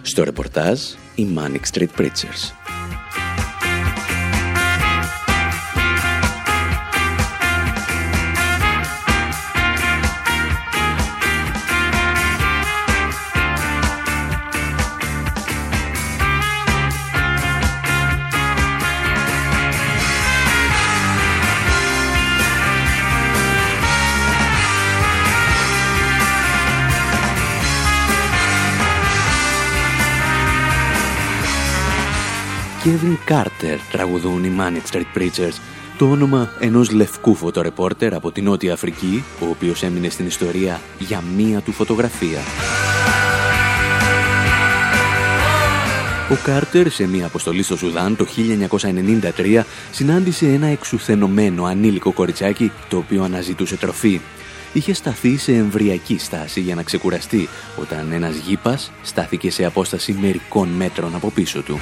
Στο 0.01 0.23
ρεπορτάζ, 0.23 0.79
οι 1.15 1.27
Manic 1.37 1.77
Street 1.77 2.01
Preachers. 2.01 2.60
Kevin 32.83 33.31
Carter 33.31 33.77
τραγουδούν 33.91 34.43
οι 34.43 34.51
Manic 34.59 34.95
Street 34.95 35.17
Preachers, 35.17 35.59
το 35.97 36.09
όνομα 36.09 36.51
ενός 36.59 36.91
λευκού 36.91 37.35
φωτορεπόρτερ 37.35 38.13
από 38.13 38.31
την 38.31 38.43
Νότια 38.43 38.73
Αφρική, 38.73 39.23
ο 39.39 39.45
οποίος 39.50 39.83
έμεινε 39.83 40.09
στην 40.09 40.25
ιστορία 40.25 40.81
για 41.00 41.23
μία 41.35 41.59
του 41.59 41.71
φωτογραφία. 41.71 42.39
Ο 46.31 46.35
Κάρτερ 46.43 46.89
σε 46.89 47.07
μια 47.07 47.25
αποστολή 47.25 47.63
στο 47.63 47.77
Σουδάν 47.77 48.15
το 48.15 48.25
1993 49.38 49.63
συνάντησε 49.91 50.45
ένα 50.47 50.67
εξουθενωμένο 50.67 51.65
ανήλικο 51.65 52.11
κοριτσάκι 52.11 52.71
το 52.89 52.97
οποίο 52.97 53.23
αναζητούσε 53.23 53.77
τροφή. 53.77 54.21
Είχε 54.73 54.93
σταθεί 54.93 55.38
σε 55.38 55.53
εμβριακή 55.53 56.17
στάση 56.17 56.61
για 56.61 56.75
να 56.75 56.83
ξεκουραστεί 56.83 57.50
όταν 57.81 58.11
ένας 58.11 58.35
γήπας 58.35 58.91
στάθηκε 59.03 59.51
σε 59.51 59.65
απόσταση 59.65 60.17
μερικών 60.21 60.67
μέτρων 60.69 61.15
από 61.15 61.29
πίσω 61.29 61.61
του. 61.61 61.79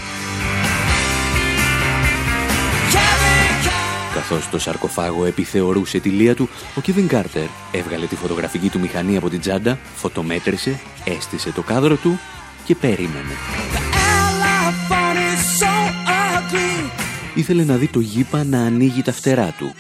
Καθώς 4.19 4.49
το 4.49 4.59
σαρκοφάγο 4.59 5.25
επιθεωρούσε 5.25 5.99
τη 5.99 6.09
λία 6.09 6.35
του, 6.35 6.49
ο 6.75 6.81
Κίβιν 6.81 7.07
Κάρτερ 7.07 7.47
έβγαλε 7.71 8.05
τη 8.05 8.15
φωτογραφική 8.15 8.69
του 8.69 8.79
μηχανή 8.79 9.17
από 9.17 9.29
την 9.29 9.39
τσάντα, 9.39 9.77
φωτομέτρησε, 9.95 10.79
έστησε 11.05 11.51
το 11.51 11.61
κάδρο 11.61 11.95
του 11.95 12.19
και 12.65 12.75
περίμενε. 12.75 13.33
Ήθελε 17.33 17.63
να 17.63 17.75
δει 17.75 17.87
το 17.87 17.99
γήπα 17.99 18.43
να 18.43 18.59
ανοίγει 18.59 19.01
τα 19.01 19.11
φτερά 19.11 19.55
του. 19.57 19.73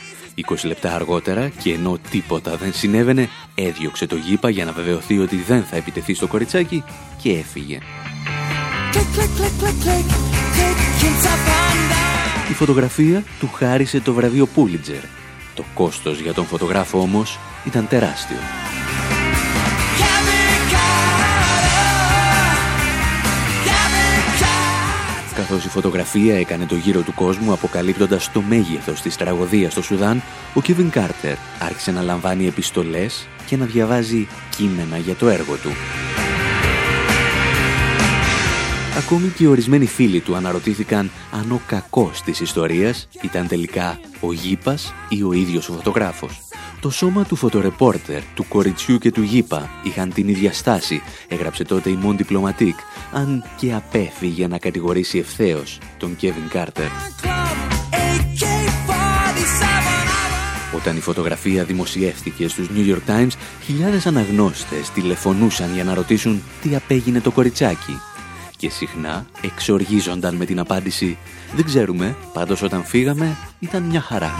20 0.47 0.55
λεπτά 0.63 0.95
αργότερα 0.95 1.49
και 1.49 1.73
ενώ 1.73 1.97
τίποτα 2.09 2.55
δεν 2.55 2.73
συνέβαινε, 2.73 3.29
έδιωξε 3.55 4.07
το 4.07 4.15
γήπα 4.15 4.49
για 4.49 4.65
να 4.65 4.71
βεβαιωθεί 4.71 5.19
ότι 5.19 5.35
δεν 5.35 5.63
θα 5.63 5.75
επιτεθεί 5.75 6.13
στο 6.13 6.27
κοριτσάκι 6.27 6.83
και 7.21 7.31
έφυγε. 7.31 7.79
Η 12.49 12.53
φωτογραφία 12.53 13.23
του 13.39 13.47
χάρισε 13.47 13.99
το 13.99 14.13
βραβείο 14.13 14.45
Πούλιτζερ. 14.45 15.01
Το 15.55 15.63
κόστος 15.73 16.19
για 16.19 16.33
τον 16.33 16.45
φωτογράφο 16.45 16.99
όμως 16.99 17.39
ήταν 17.65 17.87
τεράστιο. 17.87 18.37
Καθώς 25.35 25.65
η 25.65 25.69
φωτογραφία 25.69 26.39
έκανε 26.39 26.65
το 26.65 26.75
γύρο 26.75 27.01
του 27.01 27.13
κόσμου 27.13 27.53
αποκαλύπτοντας 27.53 28.31
το 28.31 28.41
μέγεθος 28.41 29.01
της 29.01 29.15
τραγωδίας 29.15 29.71
στο 29.71 29.81
Σουδάν, 29.81 30.21
ο 30.53 30.61
Κίβιν 30.61 30.89
Κάρτερ 30.89 31.35
άρχισε 31.59 31.91
να 31.91 32.01
λαμβάνει 32.01 32.47
επιστολές 32.47 33.27
και 33.45 33.57
να 33.57 33.65
διαβάζει 33.65 34.27
κείμενα 34.55 34.97
για 34.97 35.15
το 35.15 35.27
έργο 35.27 35.55
του. 35.55 35.69
Ακόμη 38.99 39.27
και 39.27 39.43
οι 39.43 39.47
ορισμένοι 39.47 39.85
φίλοι 39.85 40.19
του 40.19 40.35
αναρωτήθηκαν 40.35 41.11
αν 41.31 41.51
ο 41.51 41.61
κακός 41.67 42.21
της 42.21 42.39
ιστορίας 42.39 43.07
ήταν 43.21 43.47
τελικά 43.47 43.99
ο 44.19 44.33
γήπας 44.33 44.93
ή 45.09 45.23
ο 45.23 45.33
ίδιος 45.33 45.69
ο 45.69 45.73
φωτογράφος. 45.73 46.41
Το 46.81 46.89
σώμα 46.89 47.23
του 47.23 47.35
φωτορεπόρτερ, 47.35 48.21
του 48.33 48.45
κοριτσιού 48.47 48.97
και 48.97 49.11
του 49.11 49.21
γήπα 49.21 49.69
είχαν 49.83 50.13
την 50.13 50.27
ίδια 50.27 50.53
στάση, 50.53 51.01
έγραψε 51.27 51.63
τότε 51.63 51.89
η 51.89 51.93
Μον 51.93 52.17
Diplomatique, 52.17 52.81
αν 53.11 53.43
και 53.57 53.73
απέφυγε 53.73 54.47
να 54.47 54.57
κατηγορήσει 54.57 55.17
ευθέως 55.17 55.79
τον 55.97 56.15
Κέβιν 56.15 56.47
Κάρτερ. 56.49 56.87
Όταν 60.75 60.97
η 60.97 60.99
φωτογραφία 60.99 61.63
δημοσιεύτηκε 61.63 62.47
στους 62.47 62.67
New 62.75 62.93
York 62.93 63.11
Times, 63.11 63.31
χιλιάδες 63.63 64.05
αναγνώστες 64.05 64.89
τηλεφωνούσαν 64.89 65.73
για 65.73 65.83
να 65.83 65.93
ρωτήσουν 65.93 66.41
τι 66.61 66.75
απέγινε 66.75 67.21
το 67.21 67.31
κοριτσάκι. 67.31 67.99
Και 68.59 68.69
συχνά 68.69 69.25
εξοργίζονταν 69.41 70.35
με 70.35 70.45
την 70.45 70.59
απάντηση 70.59 71.17
«Δεν 71.55 71.65
ξέρουμε, 71.65 72.15
πάντως 72.33 72.61
όταν 72.61 72.83
φύγαμε 72.83 73.37
ήταν 73.59 73.83
μια 73.83 74.01
χαρά». 74.01 74.31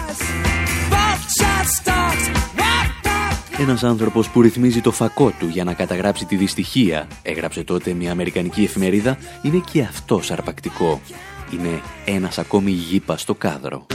Ένας 3.59 3.83
άνθρωπος 3.83 4.29
που 4.29 4.41
ρυθμίζει 4.41 4.81
το 4.81 4.91
φακό 4.91 5.33
του 5.39 5.47
για 5.47 5.63
να 5.63 5.73
καταγράψει 5.73 6.25
τη 6.25 6.35
δυστυχία, 6.35 7.07
έγραψε 7.21 7.63
τότε 7.63 7.93
μια 7.93 8.11
αμερικανική 8.11 8.63
εφημερίδα, 8.63 9.17
είναι 9.41 9.61
και 9.71 9.81
αυτός 9.81 10.31
αρπακτικό. 10.31 11.01
Είναι 11.51 11.81
ένας 12.05 12.37
ακόμη 12.37 12.71
γήπας 12.71 13.21
στο 13.21 13.35
κάδρο. 13.35 13.85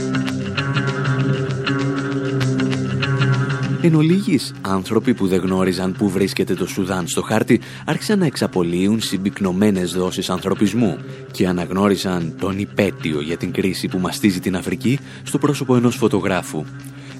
Εν 3.85 3.95
ολίγης, 3.95 4.53
άνθρωποι 4.61 5.13
που 5.13 5.27
δεν 5.27 5.39
γνώριζαν 5.39 5.95
πού 5.97 6.09
βρίσκεται 6.09 6.53
το 6.53 6.67
Σουδάν 6.67 7.07
στο 7.07 7.21
χάρτη 7.21 7.61
άρχισαν 7.85 8.19
να 8.19 8.25
εξαπολύουν 8.25 9.01
συμπυκνωμένες 9.01 9.91
δόσεις 9.91 10.29
ανθρωπισμού 10.29 10.97
και 11.31 11.47
αναγνώρισαν 11.47 12.35
τον 12.39 12.59
υπέτειο 12.59 13.21
για 13.21 13.37
την 13.37 13.51
κρίση 13.51 13.87
που 13.87 13.97
μαστίζει 13.99 14.39
την 14.39 14.55
Αφρική 14.55 14.99
στο 15.23 15.37
πρόσωπο 15.37 15.75
ενός 15.75 15.95
φωτογράφου 15.95 16.65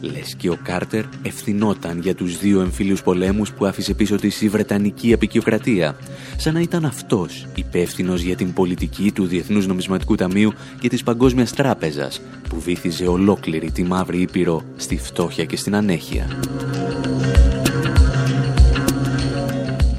Λες 0.02 0.36
και 0.38 0.50
ο 0.50 0.58
Κάρτερ 0.64 1.04
ευθυνόταν 1.22 2.00
για 2.00 2.16
τους 2.16 2.38
δύο 2.38 2.62
εμφύλιους 2.62 3.04
πολέμους 3.04 3.52
που 3.52 3.66
άφησε 3.66 3.94
πίσω 3.94 4.16
της 4.16 4.42
η 4.42 4.50
Βρετανική 4.50 5.14
απεικιοκρατία, 5.14 5.96
σαν 6.38 6.54
να 6.54 6.60
ήταν 6.60 6.86
αυτός 6.86 7.48
υπεύθυνος 7.56 8.22
για 8.22 8.36
την 8.36 8.54
πολιτική 8.54 9.12
του 9.12 9.26
Διεθνούς 9.26 9.68
Νομισματικού 9.68 10.16
Ταμείου 10.16 10.54
και 10.80 10.90
της 10.90 11.04
Παγκόσμιας 11.04 11.54
Τράπεζας, 11.54 12.22
που 12.50 12.60
βήθιζε 12.60 13.08
ολόκληρη 13.08 13.72
τη 13.72 13.84
Μαύρη 13.84 14.22
Ήπειρο 14.22 14.64
στη 14.76 14.98
φτώχεια 14.98 15.46
και 15.46 15.58
στην 15.58 15.76
ανέχεια. 15.76 16.28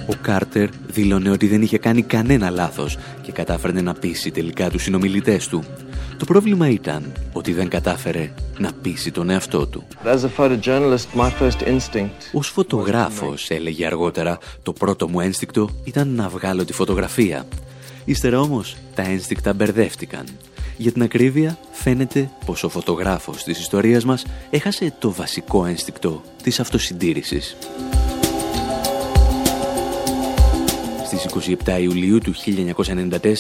Ο 0.07 0.15
Κάρτερ 0.21 0.69
δήλωνε 0.87 1.31
ότι 1.31 1.47
δεν 1.47 1.63
είχε 1.63 1.79
κάνει 1.79 2.03
κανένα 2.03 2.51
λάθος 2.51 2.99
και 3.23 3.33
κατάφερνε 3.33 3.81
να 3.81 3.95
πείσει 3.95 4.31
τελικά 4.31 4.71
τους 4.71 4.83
συνομιλητές 4.83 5.49
του. 5.49 5.65
Το 6.19 6.25
πρόβλημα 6.25 6.69
ήταν 6.69 7.13
ότι 7.33 7.53
δεν 7.53 7.69
κατάφερε 7.69 8.33
να 8.59 8.73
πείσει 8.73 9.11
τον 9.11 9.31
εαυτό 9.31 9.67
του. 9.67 9.87
Ως 12.33 12.49
φωτογράφος, 12.49 13.51
έλεγε 13.51 13.87
αργότερα, 13.87 14.39
το 14.63 14.73
πρώτο 14.73 15.09
μου 15.09 15.21
ένστικτο 15.21 15.71
ήταν 15.85 16.09
να 16.09 16.29
βγάλω 16.29 16.65
τη 16.65 16.73
φωτογραφία. 16.73 17.47
Ύστερα 18.05 18.41
όμως 18.41 18.77
τα 18.95 19.03
ένστικτα 19.03 19.53
μπερδεύτηκαν. 19.53 20.25
Για 20.77 20.93
την 20.93 21.03
ακρίβεια 21.03 21.59
φαίνεται 21.71 22.31
πως 22.47 22.65
ο 22.65 22.69
φωτογράφος 22.69 23.43
της 23.43 23.59
ιστορίας 23.59 24.05
μας 24.05 24.25
έχασε 24.51 24.95
το 24.99 25.13
βασικό 25.13 25.65
ένστικτο 25.65 26.23
της 26.43 26.61
αυτοσυντήρησης. 26.61 27.57
Στις 31.19 31.57
27 31.65 31.81
Ιουλίου 31.81 32.19
του 32.19 32.35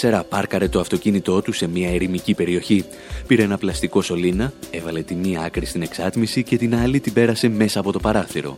1994 0.02 0.22
πάρκαρε 0.28 0.68
το 0.68 0.80
αυτοκίνητό 0.80 1.42
του 1.42 1.52
σε 1.52 1.66
μια 1.66 1.88
ερημική 1.88 2.34
περιοχή. 2.34 2.84
Πήρε 3.26 3.42
ένα 3.42 3.58
πλαστικό 3.58 4.02
σωλήνα, 4.02 4.52
έβαλε 4.70 5.02
τη 5.02 5.14
μία 5.14 5.40
άκρη 5.40 5.66
στην 5.66 5.82
εξάτμιση 5.82 6.42
και 6.42 6.56
την 6.56 6.76
άλλη 6.76 7.00
την 7.00 7.12
πέρασε 7.12 7.48
μέσα 7.48 7.80
από 7.80 7.92
το 7.92 7.98
παράθυρο. 7.98 8.56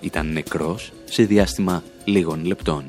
Ήταν 0.00 0.32
νεκρός 0.32 0.92
σε 1.04 1.22
διάστημα 1.22 1.82
λίγων 2.04 2.44
λεπτών. 2.44 2.84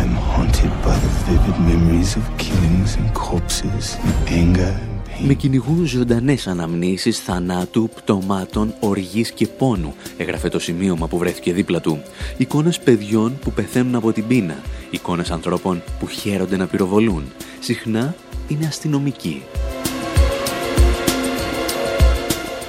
I'm 0.00 0.14
haunted 0.32 0.72
by 0.86 0.96
the 1.04 1.12
vivid 1.26 1.58
memories 1.70 2.12
of 2.20 2.24
killings 2.44 2.90
and 2.98 3.08
corpses 3.14 3.86
and 4.06 4.14
anger 4.40 4.91
με 5.18 5.34
κυνηγούν 5.34 5.86
ζωντανές 5.86 6.46
αναμνήσεις 6.46 7.18
θανάτου, 7.18 7.88
πτωμάτων, 7.94 8.74
οργής 8.80 9.30
και 9.30 9.46
πόνου, 9.46 9.94
έγραφε 10.16 10.48
το 10.48 10.58
σημείωμα 10.58 11.08
που 11.08 11.18
βρέθηκε 11.18 11.52
δίπλα 11.52 11.80
του. 11.80 12.02
Εικόνες 12.36 12.80
παιδιών 12.80 13.38
που 13.38 13.52
πεθαίνουν 13.52 13.94
από 13.94 14.12
την 14.12 14.26
πείνα, 14.26 14.56
εικόνες 14.90 15.30
ανθρώπων 15.30 15.82
που 15.98 16.06
χαίρονται 16.06 16.56
να 16.56 16.66
πυροβολούν. 16.66 17.24
Συχνά 17.60 18.14
είναι 18.48 18.66
αστυνομικοί. 18.66 19.42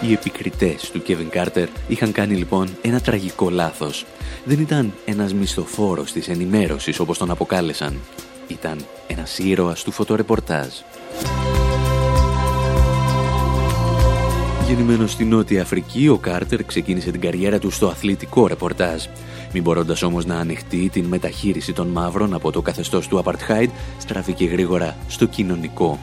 Οι 0.08 0.14
επικριτές 0.14 0.90
του 0.92 1.02
Κέβιν 1.02 1.30
Κάρτερ 1.30 1.68
είχαν 1.88 2.12
κάνει 2.12 2.36
λοιπόν 2.36 2.70
ένα 2.82 3.00
τραγικό 3.00 3.50
λάθος. 3.50 4.06
Δεν 4.44 4.60
ήταν 4.60 4.94
ένας 5.06 5.34
μισθοφόρος 5.34 6.12
της 6.12 6.28
ενημέρωσης 6.28 7.00
όπως 7.00 7.18
τον 7.18 7.32
αποκάλεσαν. 7.32 8.00
Ήταν 8.48 8.86
ένας 9.08 9.38
ήρωας 9.38 9.84
του 9.84 9.92
φωτορεπορτάζ. 9.92 10.68
Γεννημένος 14.76 15.12
στη 15.12 15.26
Νότια 15.26 15.62
Αφρική, 15.62 16.08
ο 16.08 16.18
Κάρτερ 16.18 16.64
ξεκίνησε 16.64 17.12
την 17.12 17.22
καριέρα 17.22 17.60
του 17.60 17.72
στο 17.72 17.88
αθλητικό 17.88 18.48
ρεπορτάζ. 18.48 19.04
Μην 19.54 19.64
μπορώντας 19.64 20.02
όμως 20.02 20.26
να 20.26 20.36
ανοιχτεί 20.36 20.90
την 20.90 21.06
μεταχείριση 21.06 21.74
των 21.74 21.88
μαύρων 21.88 22.34
από 22.34 22.52
το 22.52 22.62
καθεστώς 22.62 23.08
του 23.08 23.24
Apartheid, 23.24 23.68
στράφηκε 23.98 24.46
γρήγορα 24.46 24.98
στο 25.08 25.26
κοινωνικό. 25.26 26.00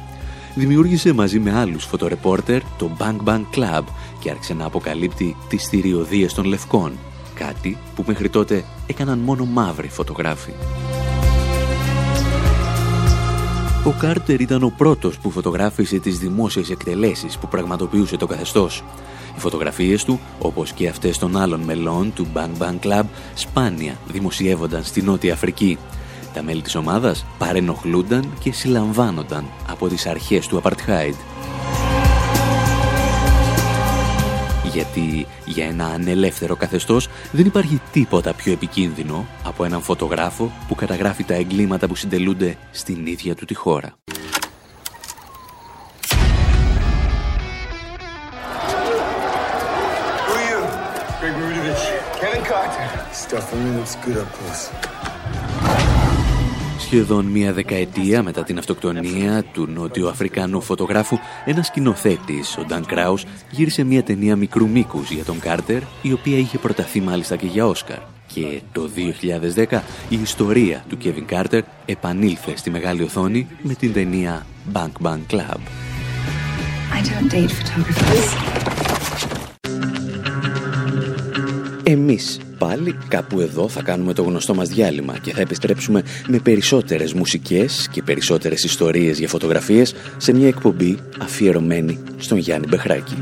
Δημιούργησε 0.54 1.12
μαζί 1.12 1.38
με 1.38 1.52
άλλους 1.52 1.84
φωτορεπόρτερ 1.84 2.60
το 2.78 2.90
Bang 2.98 3.16
Bang 3.24 3.42
Club 3.56 3.82
και 4.20 4.30
άρχισε 4.30 4.54
να 4.54 4.64
αποκαλύπτει 4.64 5.36
τις 5.48 5.68
θηριωδίες 5.68 6.34
των 6.34 6.44
λευκών. 6.44 6.92
Κάτι 7.34 7.76
που 7.94 8.04
μέχρι 8.06 8.28
τότε 8.28 8.64
έκαναν 8.86 9.18
μόνο 9.18 9.44
μαύροι 9.44 9.88
φωτογράφοι. 9.88 10.52
Ο 13.84 13.90
Κάρτερ 13.98 14.40
ήταν 14.40 14.62
ο 14.62 14.72
πρώτος 14.76 15.18
που 15.18 15.30
φωτογράφησε 15.30 15.98
τις 15.98 16.18
δημόσιες 16.18 16.70
εκτελέσεις 16.70 17.38
που 17.38 17.48
πραγματοποιούσε 17.48 18.16
το 18.16 18.26
καθεστώς. 18.26 18.84
Οι 19.36 19.40
φωτογραφίες 19.40 20.04
του, 20.04 20.20
όπως 20.38 20.72
και 20.72 20.88
αυτές 20.88 21.18
των 21.18 21.36
άλλων 21.36 21.60
μελών 21.60 22.12
του 22.12 22.26
Bang 22.34 22.62
Bang 22.62 22.78
Club, 22.86 23.04
σπάνια 23.34 23.96
δημοσιεύονταν 24.06 24.84
στη 24.84 25.02
Νότια 25.02 25.32
Αφρική. 25.32 25.78
τα 26.34 26.42
μέλη 26.42 26.62
της 26.62 26.74
ομάδας 26.74 27.26
παρενοχλούνταν 27.38 28.32
και 28.40 28.52
συλλαμβάνονταν 28.52 29.44
από 29.70 29.88
τις 29.88 30.06
αρχές 30.06 30.46
του 30.46 30.62
Apartheid. 30.62 31.14
Γιατί 34.72 35.26
για 35.44 35.64
ένα 35.66 35.86
ανελεύθερο 35.86 36.56
καθεστώς 36.56 37.08
δεν 37.32 37.46
υπάρχει 37.46 37.80
τίποτα 37.92 38.34
πιο 38.34 38.52
επικίνδυνο 38.52 39.26
από 39.44 39.64
έναν 39.64 39.82
φωτογράφο 39.82 40.52
που 40.68 40.74
καταγράφει 40.74 41.24
τα 41.24 41.34
εγκλήματα 41.34 41.86
που 41.86 41.94
συντελούνται 41.94 42.56
στην 42.70 43.06
ίδια 43.06 43.34
του 43.34 43.44
τη 43.44 43.54
χώρα. 43.54 43.94
Σχεδόν 56.92 57.24
μία 57.24 57.52
δεκαετία 57.52 58.22
μετά 58.22 58.42
την 58.42 58.58
αυτοκτονία 58.58 59.42
του 59.52 59.66
νότιο 59.66 60.08
Αφρικανού 60.08 60.60
φωτογράφου, 60.60 61.18
ένας 61.44 61.66
σκηνοθέτης, 61.66 62.56
ο 62.56 62.64
Νταν 62.64 62.86
Κράους, 62.86 63.24
γύρισε 63.50 63.84
μία 63.84 64.02
ταινία 64.02 64.36
μικρού 64.36 64.68
μήκους 64.68 65.10
για 65.10 65.24
τον 65.24 65.40
Κάρτερ, 65.40 65.82
η 66.02 66.12
οποία 66.12 66.38
είχε 66.38 66.58
προταθεί 66.58 67.00
μάλιστα 67.00 67.36
και 67.36 67.46
για 67.46 67.66
Όσκαρ. 67.66 67.98
Και 68.26 68.60
το 68.72 68.88
2010 68.88 69.82
η 70.08 70.20
ιστορία 70.22 70.84
του 70.88 70.96
Κέβιν 70.96 71.26
Κάρτερ 71.26 71.62
επανήλθε 71.86 72.56
στη 72.56 72.70
μεγάλη 72.70 73.02
οθόνη 73.02 73.46
με 73.62 73.74
την 73.74 73.92
ταινία 73.92 74.46
Bank 74.72 74.92
Bank 75.02 75.20
Club. 75.30 75.60
I 76.92 77.00
don't 77.02 77.30
date 77.32 78.79
Εμείς 81.82 82.40
πάλι 82.58 82.96
κάπου 83.08 83.40
εδώ 83.40 83.68
θα 83.68 83.82
κάνουμε 83.82 84.12
το 84.12 84.22
γνωστό 84.22 84.54
μας 84.54 84.68
διάλειμμα 84.68 85.18
και 85.18 85.32
θα 85.32 85.40
επιστρέψουμε 85.40 86.02
με 86.28 86.38
περισσότερες 86.38 87.12
μουσικές 87.12 87.88
και 87.92 88.02
περισσότερες 88.02 88.64
ιστορίες 88.64 89.18
για 89.18 89.28
φωτογραφίες 89.28 89.94
σε 90.16 90.32
μια 90.32 90.48
εκπομπή 90.48 90.98
αφιερωμένη 91.18 91.98
στον 92.16 92.38
Γιάννη 92.38 92.66
Μπεχράκη. 92.68 93.16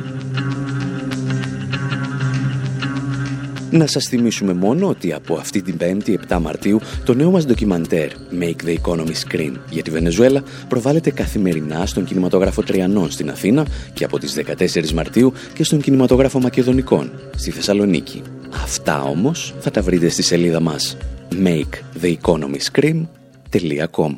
Να 3.71 3.87
σας 3.87 4.05
θυμίσουμε 4.05 4.53
μόνο 4.53 4.89
ότι 4.89 5.13
από 5.13 5.35
αυτή 5.35 5.63
την 5.63 5.77
5η 5.81 6.15
7 6.29 6.39
Μαρτίου 6.41 6.81
το 7.05 7.15
νέο 7.15 7.31
μας 7.31 7.47
ντοκιμαντέρ 7.47 8.11
Make 8.41 8.67
the 8.67 8.75
Economy 8.83 9.13
Screen 9.29 9.53
για 9.71 9.83
τη 9.83 9.91
Βενεζουέλα 9.91 10.43
προβάλλεται 10.69 11.11
καθημερινά 11.11 11.87
στον 11.87 12.05
κινηματόγραφο 12.05 12.63
Τριανών 12.63 13.11
στην 13.11 13.31
Αθήνα 13.31 13.67
και 13.93 14.05
από 14.05 14.19
τις 14.19 14.37
14 14.59 14.91
Μαρτίου 14.91 15.33
και 15.55 15.65
στον 15.65 15.81
κινηματόγραφο 15.81 16.41
Μακεδονικών 16.41 17.11
στη 17.37 17.51
Θεσσαλονίκη. 17.51 18.23
Αυτά 18.53 19.03
όμως 19.03 19.55
θα 19.61 19.71
τα 19.71 19.83
βρείτε 19.83 20.09
στη 20.09 20.23
σελίδα 20.23 20.61
μας 20.61 20.97
maketheeconomyscream.com 21.33 24.17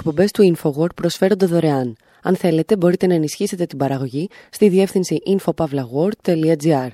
Οι 0.00 0.02
εκπομπές 0.02 0.30
του 0.30 0.56
InfoWord 0.56 0.94
προσφέρονται 0.94 1.46
δωρεάν. 1.46 1.96
Αν 2.22 2.36
θέλετε, 2.36 2.76
μπορείτε 2.76 3.06
να 3.06 3.14
ενισχύσετε 3.14 3.66
την 3.66 3.78
παραγωγή 3.78 4.28
στη 4.50 4.68
διεύθυνση 4.68 5.18
infopavlagor.gr. 5.26 6.88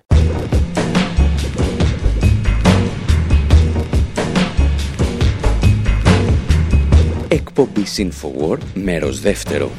Εκπομπή 7.29 7.83
InfoWord, 7.97 8.59
μέρος 8.75 9.21
δεύτερο. 9.21 9.71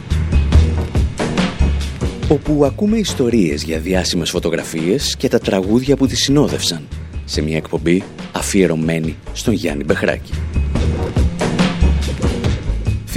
Όπου 2.30 2.66
ακούμε 2.66 2.98
ιστορίες 2.98 3.64
για 3.64 3.80
διάσημες 3.80 4.30
φωτογραφίες 4.30 5.16
και 5.16 5.28
τα 5.28 5.40
τραγούδια 5.40 5.98
που 5.98 6.08
τις 6.08 6.24
συνόδευσαν. 6.24 6.88
Σε 7.26 7.42
μια 7.42 7.58
εκπομπή 7.58 8.04
αφιερωμένη 8.32 9.18
στον 9.34 9.54
Γιάννη 9.54 9.84
Μπεχράκη. 9.84 10.32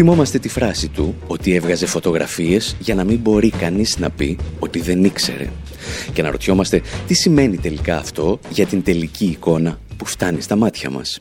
Θυμόμαστε 0.03 0.39
τη 0.39 0.49
φράση 0.49 0.89
του 0.89 1.15
ότι 1.27 1.55
έβγαζε 1.55 1.87
φωτογραφίες 1.87 2.77
για 2.79 2.95
να 2.95 3.05
μην 3.05 3.19
μπορεί 3.19 3.51
κανείς 3.51 3.99
να 3.99 4.11
πει 4.11 4.39
ότι 4.59 4.81
δεν 4.81 5.05
ήξερε. 5.05 5.49
Και 6.13 6.23
να 6.23 6.31
ρωτιόμαστε 6.31 6.83
τι 7.07 7.15
σημαίνει 7.15 7.57
τελικά 7.57 7.97
αυτό 7.97 8.39
για 8.51 8.67
την 8.67 8.83
τελική 8.83 9.25
εικόνα 9.25 9.79
που 9.97 10.05
φτάνει 10.05 10.41
στα 10.41 10.57
μάτια 10.57 10.91
μας. 10.91 11.21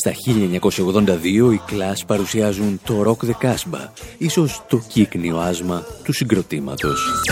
Στα 0.00 0.12
1982, 0.12 1.52
οι 1.52 1.60
Clash 1.70 2.02
παρουσιάζουν 2.06 2.80
το 2.84 3.02
Rock 3.06 3.26
the 3.26 3.46
Casbah, 3.46 3.88
ίσως 4.18 4.62
το 4.68 4.82
κύκνιο 4.88 5.38
άσμα 5.38 5.84
του 6.04 6.12
συγκροτήματος. 6.12 7.24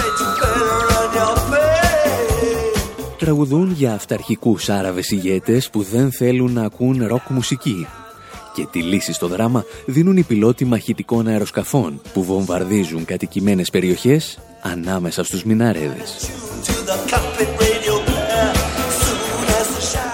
Τραγουδούν 3.18 3.72
για 3.72 3.94
αυταρχικούς 3.94 4.68
Άραβες 4.68 5.10
ηγέτες 5.10 5.70
που 5.70 5.82
δεν 5.82 6.12
θέλουν 6.12 6.52
να 6.52 6.62
ακούν 6.62 7.06
ροκ 7.06 7.28
μουσική. 7.28 7.86
Και 8.54 8.66
τη 8.70 8.82
λύση 8.82 9.12
στο 9.12 9.26
δράμα 9.26 9.64
δίνουν 9.86 10.16
οι 10.16 10.22
πιλότοι 10.22 10.64
μαχητικών 10.64 11.26
αεροσκαφών 11.26 12.00
που 12.12 12.24
βομβαρδίζουν 12.24 13.04
κατοικημένες 13.04 13.70
περιοχές 13.70 14.38
ανάμεσα 14.62 15.24
στους 15.24 15.44
μιναρέδες. 15.44 16.30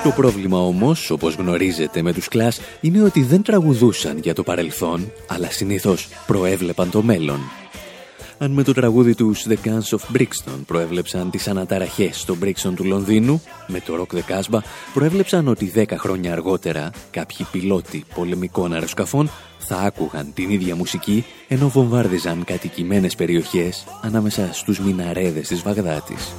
Το 0.04 0.10
πρόβλημα 0.10 0.58
όμως, 0.58 1.10
όπως 1.10 1.34
γνωρίζετε 1.34 2.02
με 2.02 2.12
τους 2.12 2.28
κλάς, 2.28 2.60
είναι 2.80 3.02
ότι 3.02 3.22
δεν 3.22 3.42
τραγουδούσαν 3.42 4.18
για 4.18 4.34
το 4.34 4.42
παρελθόν, 4.42 5.12
αλλά 5.26 5.50
συνήθως 5.50 6.08
προέβλεπαν 6.26 6.90
το 6.90 7.02
μέλλον. 7.02 7.40
Αν 8.38 8.50
με 8.50 8.62
το 8.62 8.72
τραγούδι 8.72 9.14
τους 9.14 9.46
The 9.48 9.54
Guns 9.64 9.98
of 9.98 10.16
Brixton 10.16 10.58
προέβλεψαν 10.66 11.30
τις 11.30 11.48
αναταραχές 11.48 12.20
στο 12.20 12.36
Brixton 12.42 12.72
του 12.74 12.84
Λονδίνου, 12.84 13.42
με 13.66 13.80
το 13.80 13.94
Rock 14.00 14.16
the 14.16 14.20
Casbah 14.32 14.60
προέβλεψαν 14.94 15.48
ότι 15.48 15.72
10 15.74 15.84
χρόνια 15.96 16.32
αργότερα 16.32 16.90
κάποιοι 17.10 17.46
πιλότοι 17.50 18.04
πολεμικών 18.14 18.72
αεροσκαφών 18.72 19.30
θα 19.58 19.76
άκουγαν 19.76 20.32
την 20.34 20.50
ίδια 20.50 20.76
μουσική 20.76 21.24
ενώ 21.48 21.68
βομβάρδιζαν 21.68 22.44
κατοικημένες 22.44 23.14
περιοχές 23.14 23.84
ανάμεσα 24.02 24.48
στους 24.52 24.78
μιναρέδες 24.78 25.48
της 25.48 25.62
Βαγδάτης. 25.62 26.32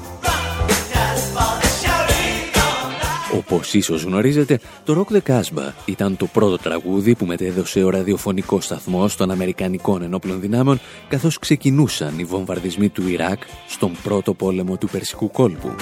Όπως 3.46 3.74
ίσως 3.74 4.04
γνωρίζετε, 4.04 4.60
το 4.84 5.06
Rock 5.06 5.16
the 5.16 5.32
Casbah 5.32 5.72
ήταν 5.86 6.18
το 6.18 6.26
πρώτο 6.26 6.58
τραγούδι 6.58 7.16
που 7.16 7.26
μετέδωσε 7.26 7.84
ο 7.84 7.90
ραδιοφωνικό 7.90 8.62
σταθμό 8.62 9.10
των 9.18 9.32
Αμερικανικών 9.32 10.02
ενόπλων 10.02 10.40
δυνάμεων 10.40 10.80
καθώς 11.08 11.40
ξεκινούσαν 11.40 12.20
οι 12.20 12.24
βομβαρδισμοί 12.24 12.90
του 12.90 13.08
Ιράκ 13.08 13.42
στον 13.68 13.92
πρώτο 14.04 14.34
πόλεμο 14.34 14.78
του 14.78 14.88
Περσικού 14.90 15.32
κόλπου. 15.32 15.76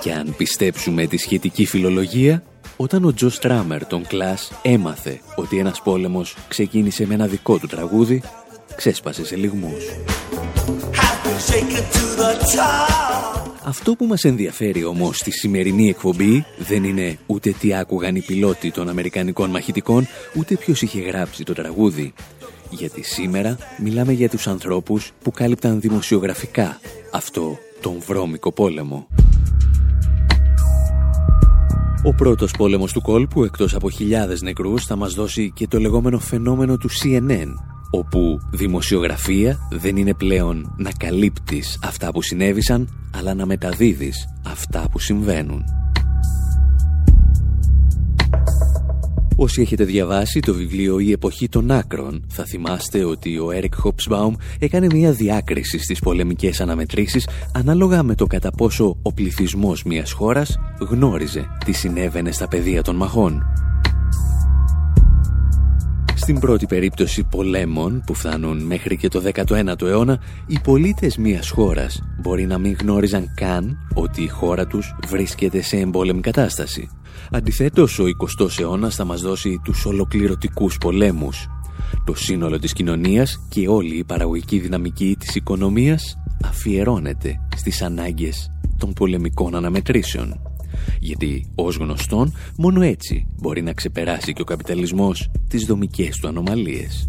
Και 0.00 0.12
αν 0.12 0.34
πιστέψουμε 0.36 1.06
τη 1.06 1.16
σχετική 1.16 1.66
φιλολογία, 1.66 2.42
όταν 2.76 3.04
ο 3.04 3.14
Τζο 3.14 3.28
Στράμερ 3.28 3.86
τον 3.86 4.06
Κλάς 4.06 4.52
έμαθε 4.62 5.20
ότι 5.34 5.58
ένας 5.58 5.80
πόλεμος 5.82 6.36
ξεκίνησε 6.48 7.06
με 7.06 7.14
ένα 7.14 7.26
δικό 7.26 7.58
του 7.58 7.66
τραγούδι, 7.66 8.22
ξέσπασε 8.76 9.24
σε 9.24 9.36
λιγμούς. 9.36 9.84
Αυτό 13.64 13.94
που 13.94 14.04
μας 14.04 14.24
ενδιαφέρει 14.24 14.84
όμως 14.84 15.16
στη 15.16 15.30
σημερινή 15.30 15.88
εκπομπή 15.88 16.44
δεν 16.58 16.84
είναι 16.84 17.18
ούτε 17.26 17.50
τι 17.50 17.74
άκουγαν 17.74 18.16
οι 18.16 18.20
πιλότοι 18.20 18.70
των 18.70 18.88
Αμερικανικών 18.88 19.50
μαχητικών, 19.50 20.06
ούτε 20.36 20.54
ποιος 20.54 20.82
είχε 20.82 21.00
γράψει 21.00 21.44
το 21.44 21.52
τραγούδι. 21.52 22.12
Γιατί 22.70 23.02
σήμερα 23.02 23.56
μιλάμε 23.78 24.12
για 24.12 24.28
τους 24.28 24.46
ανθρώπους 24.46 25.12
που 25.22 25.30
κάλυπταν 25.30 25.80
δημοσιογραφικά 25.80 26.80
αυτό 27.12 27.58
τον 27.80 28.00
βρώμικο 28.06 28.52
πόλεμο. 28.52 29.06
Ο 32.04 32.14
πρώτος 32.14 32.50
πόλεμος 32.50 32.92
του 32.92 33.00
κόλπου, 33.00 33.44
εκτός 33.44 33.74
από 33.74 33.90
χιλιάδες 33.90 34.42
νεκρούς, 34.42 34.84
θα 34.84 34.96
μας 34.96 35.14
δώσει 35.14 35.52
και 35.54 35.66
το 35.66 35.78
λεγόμενο 35.78 36.18
φαινόμενο 36.18 36.76
του 36.76 36.88
CNN, 36.90 37.48
όπου 37.90 38.40
δημοσιογραφία 38.52 39.58
δεν 39.70 39.96
είναι 39.96 40.14
πλέον 40.14 40.74
να 40.78 40.90
καλύπτεις 40.92 41.78
αυτά 41.82 42.12
που 42.12 42.22
συνέβησαν, 42.22 43.10
αλλά 43.16 43.34
να 43.34 43.46
μεταδίδεις 43.46 44.28
αυτά 44.46 44.88
που 44.90 44.98
συμβαίνουν. 44.98 45.64
Όσοι 49.42 49.60
έχετε 49.60 49.84
διαβάσει 49.84 50.40
το 50.40 50.54
βιβλίο 50.54 50.98
«Η 50.98 51.12
εποχή 51.12 51.48
των 51.48 51.70
άκρων» 51.70 52.24
θα 52.28 52.44
θυμάστε 52.44 53.04
ότι 53.04 53.38
ο 53.38 53.50
Έρικ 53.50 53.74
Χόψμπαουμ 53.74 54.34
έκανε 54.58 54.86
μια 54.92 55.12
διάκριση 55.12 55.78
στις 55.78 55.98
πολεμικές 55.98 56.60
αναμετρήσεις 56.60 57.28
ανάλογα 57.52 58.02
με 58.02 58.14
το 58.14 58.26
κατά 58.26 58.50
πόσο 58.50 58.96
ο 59.02 59.12
πληθυσμός 59.12 59.82
μιας 59.82 60.12
χώρας 60.12 60.58
γνώριζε 60.80 61.46
τι 61.64 61.72
συνέβαινε 61.72 62.32
στα 62.32 62.48
πεδία 62.48 62.82
των 62.82 62.96
μαχών. 62.96 63.42
Στην 66.22 66.38
πρώτη 66.38 66.66
περίπτωση 66.66 67.24
πολέμων 67.24 68.02
που 68.06 68.14
φτάνουν 68.14 68.62
μέχρι 68.62 68.96
και 68.96 69.08
το 69.08 69.22
19ο 69.34 69.82
αιώνα, 69.82 70.20
οι 70.46 70.58
πολίτες 70.62 71.16
μιας 71.16 71.50
χώρας 71.50 72.02
μπορεί 72.20 72.46
να 72.46 72.58
μην 72.58 72.76
γνώριζαν 72.80 73.34
καν 73.34 73.78
ότι 73.94 74.22
η 74.22 74.28
χώρα 74.28 74.66
τους 74.66 74.94
βρίσκεται 75.08 75.62
σε 75.62 75.76
εμπόλεμη 75.76 76.20
κατάσταση. 76.20 76.88
Αντιθέτως, 77.30 77.98
ο 77.98 78.04
20ος 78.06 78.58
αιώνας 78.60 78.94
θα 78.94 79.04
μας 79.04 79.20
δώσει 79.20 79.60
τους 79.64 79.84
ολοκληρωτικούς 79.84 80.78
πολέμους. 80.78 81.46
Το 82.04 82.14
σύνολο 82.14 82.58
της 82.58 82.72
κοινωνίας 82.72 83.46
και 83.48 83.68
όλη 83.68 83.96
η 83.96 84.04
παραγωγική 84.04 84.58
δυναμική 84.58 85.16
της 85.18 85.34
οικονομίας 85.34 86.18
αφιερώνεται 86.44 87.40
στις 87.56 87.82
ανάγκες 87.82 88.50
των 88.78 88.92
πολεμικών 88.92 89.54
αναμετρήσεων. 89.54 90.49
Γιατί, 91.00 91.50
ως 91.54 91.76
γνωστόν, 91.76 92.32
μόνο 92.56 92.82
έτσι 92.82 93.26
μπορεί 93.36 93.62
να 93.62 93.72
ξεπεράσει 93.72 94.32
και 94.32 94.42
ο 94.42 94.44
καπιταλισμός 94.44 95.30
τις 95.48 95.64
δομικές 95.64 96.16
του 96.16 96.28
ανομαλίες. 96.28 97.08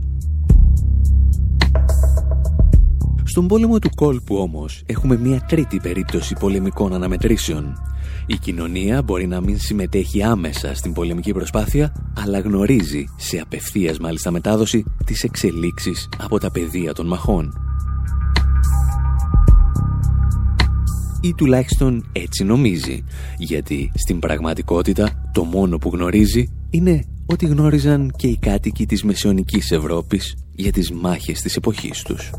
Στον 3.23 3.47
πόλεμο 3.47 3.79
του 3.79 3.89
κόλπου 3.95 4.35
όμως 4.35 4.83
έχουμε 4.85 5.17
μια 5.17 5.45
τρίτη 5.47 5.79
περίπτωση 5.79 6.35
πολεμικών 6.39 6.93
αναμετρήσεων. 6.93 7.81
Η 8.25 8.37
κοινωνία 8.37 9.01
μπορεί 9.01 9.27
να 9.27 9.41
μην 9.41 9.59
συμμετέχει 9.59 10.23
άμεσα 10.23 10.75
στην 10.75 10.93
πολεμική 10.93 11.31
προσπάθεια, 11.31 12.11
αλλά 12.17 12.39
γνωρίζει 12.39 13.05
σε 13.17 13.37
απευθείας 13.37 13.99
μάλιστα 13.99 14.31
μετάδοση 14.31 14.83
τις 15.05 15.23
εξελίξεις 15.23 16.09
από 16.17 16.39
τα 16.39 16.51
πεδία 16.51 16.93
των 16.93 17.07
μαχών. 17.07 17.53
Ή 21.21 21.33
τουλάχιστον 21.33 22.09
έτσι 22.11 22.43
νομίζει, 22.43 23.03
γιατί 23.37 23.91
στην 23.95 24.19
πραγματικότητα 24.19 25.29
το 25.33 25.43
μόνο 25.43 25.77
που 25.77 25.89
γνωρίζει 25.89 26.47
είναι 26.69 27.03
ότι 27.25 27.45
γνώριζαν 27.45 28.11
και 28.15 28.27
οι 28.27 28.37
κάτοικοι 28.37 28.85
της 28.85 29.03
μεσαιωνικής 29.03 29.71
Ευρώπης 29.71 30.35
για 30.51 30.71
τις 30.71 30.91
μάχες 30.91 31.41
της 31.41 31.55
εποχής 31.55 32.01
τους. 32.01 32.29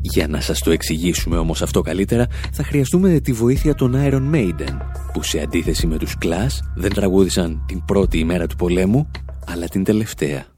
Για 0.00 0.28
να 0.28 0.40
σας 0.40 0.58
το 0.58 0.70
εξηγήσουμε 0.70 1.36
όμως 1.36 1.62
αυτό 1.62 1.80
καλύτερα, 1.80 2.26
θα 2.52 2.62
χρειαστούμε 2.62 3.20
τη 3.20 3.32
βοήθεια 3.32 3.74
των 3.74 3.94
Iron 3.96 4.34
Maiden, 4.34 4.76
που 5.12 5.22
σε 5.22 5.40
αντίθεση 5.40 5.86
με 5.86 5.98
τους 5.98 6.14
Clash 6.24 6.58
δεν 6.74 6.92
τραγούδησαν 6.92 7.64
την 7.66 7.84
πρώτη 7.84 8.18
ημέρα 8.18 8.46
του 8.46 8.56
πολέμου, 8.56 9.10
αλλά 9.46 9.66
την 9.68 9.84
τελευταία. 9.84 10.55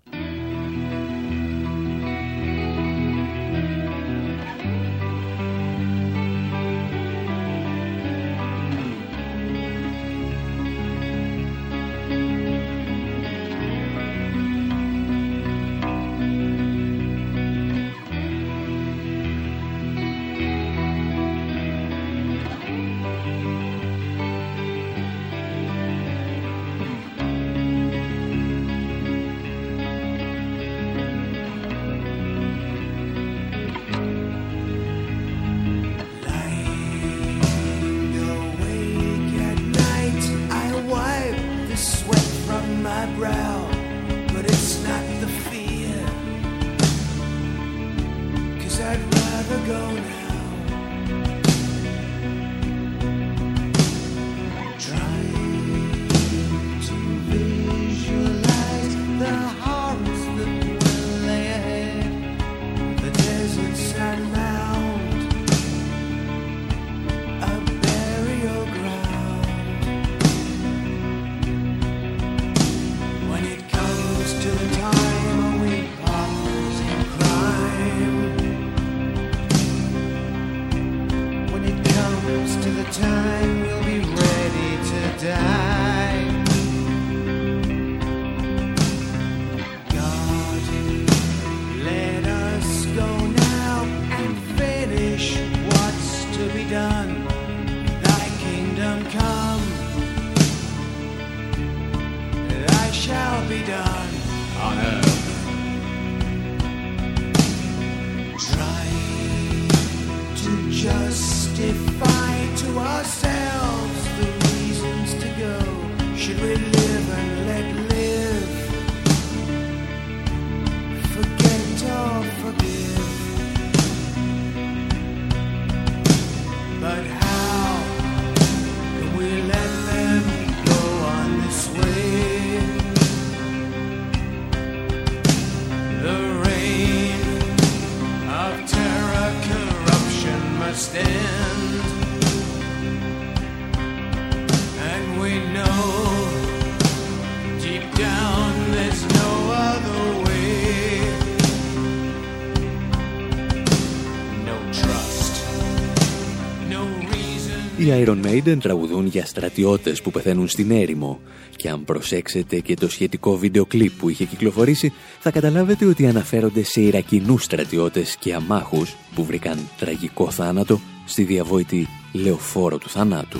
Iron 158.04 158.24
Maiden 158.26 158.58
τραγουδούν 158.60 159.06
για 159.06 159.26
στρατιώτες 159.26 160.02
που 160.02 160.10
πεθαίνουν 160.10 160.48
στην 160.48 160.70
έρημο 160.70 161.20
και 161.56 161.68
αν 161.68 161.84
προσέξετε 161.84 162.60
και 162.60 162.74
το 162.74 162.90
σχετικό 162.90 163.36
βίντεο 163.36 163.66
κλιπ 163.66 163.92
που 163.98 164.08
είχε 164.08 164.24
κυκλοφορήσει 164.24 164.92
θα 165.20 165.30
καταλάβετε 165.30 165.84
ότι 165.84 166.06
αναφέρονται 166.06 166.62
σε 166.62 166.80
Ιρακινούς 166.80 167.44
στρατιώτες 167.44 168.16
και 168.16 168.34
αμάχους 168.34 168.96
που 169.14 169.24
βρήκαν 169.24 169.58
τραγικό 169.78 170.30
θάνατο 170.30 170.80
στη 171.06 171.22
διαβόητη 171.22 171.88
λεωφόρο 172.12 172.78
του 172.78 172.88
θανάτου. 172.88 173.38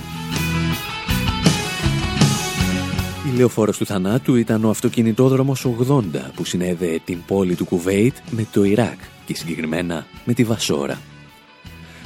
Η 3.33 3.37
λεωφόρος 3.37 3.77
του 3.77 3.85
θανάτου 3.85 4.35
ήταν 4.35 4.65
ο 4.65 4.69
αυτοκινητόδρομος 4.69 5.67
80 5.87 6.01
που 6.35 6.45
συνέδεε 6.45 6.99
την 7.05 7.17
πόλη 7.27 7.55
του 7.55 7.65
Κουβέιτ 7.65 8.15
με 8.29 8.47
το 8.51 8.63
Ιράκ 8.63 8.99
και 9.25 9.35
συγκεκριμένα 9.35 10.05
με 10.25 10.33
τη 10.33 10.43
Βασόρα. 10.43 10.99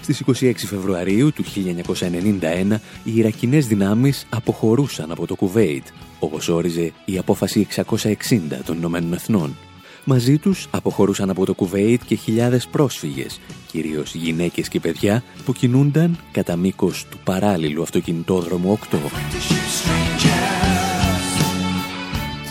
Στις 0.03 0.23
26 0.41 0.53
Φεβρουαρίου 0.55 1.33
του 1.33 1.43
1991 1.43 2.79
οι 3.03 3.15
Ιρακινές 3.15 3.67
δυνάμεις 3.67 4.25
αποχωρούσαν 4.29 5.11
από 5.11 5.27
το 5.27 5.35
Κουβέιτ, 5.35 5.85
όπως 6.19 6.49
όριζε 6.49 6.91
η 7.05 7.17
απόφαση 7.17 7.67
660 7.75 8.61
των 8.65 8.77
Ηνωμένων 8.77 9.13
Εθνών. 9.13 9.55
Μαζί 10.03 10.37
τους 10.37 10.67
αποχωρούσαν 10.71 11.29
από 11.29 11.45
το 11.45 11.53
Κουβέιτ 11.53 12.01
και 12.05 12.15
χιλιάδες 12.15 12.67
πρόσφυγες, 12.67 13.39
κυρίως 13.67 14.15
γυναίκες 14.15 14.67
και 14.67 14.79
παιδιά 14.79 15.23
που 15.45 15.53
κινούνταν 15.53 16.17
κατά 16.31 16.55
μήκος 16.55 17.05
του 17.09 17.17
παράλληλου 17.23 17.81
αυτοκινητόδρομου 17.81 18.71
8. 18.71 18.97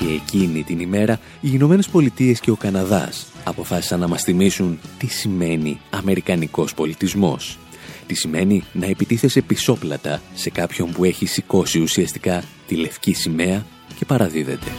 Και 0.03 0.09
εκείνη 0.09 0.63
την 0.63 0.81
ημέρα 0.81 1.21
οι 1.41 1.49
Ηνωμένες 1.53 1.89
Πολιτείες 1.89 2.41
και 2.41 2.51
ο 2.51 2.57
Καναδάς 2.57 3.27
αποφάσισαν 3.45 4.01
να 4.01 4.09
μας 4.09 4.23
θυμίσουν 4.23 4.79
τι 4.99 5.07
σημαίνει 5.07 5.81
Αμερικανικός 5.91 6.75
πολιτισμός. 6.75 7.59
Τι 8.07 8.15
σημαίνει 8.15 8.65
να 8.73 8.87
επιτίθεσαι 8.87 9.41
πισόπλατα 9.41 10.23
σε 10.35 10.51
κάποιον 10.51 10.93
που 10.93 11.05
έχει 11.05 11.27
σηκώσει 11.27 11.81
ουσιαστικά 11.81 12.43
τη 12.67 12.77
λευκή 12.77 13.13
σημαία 13.13 13.67
και 13.99 14.05
παραδίδεται. 14.05 14.71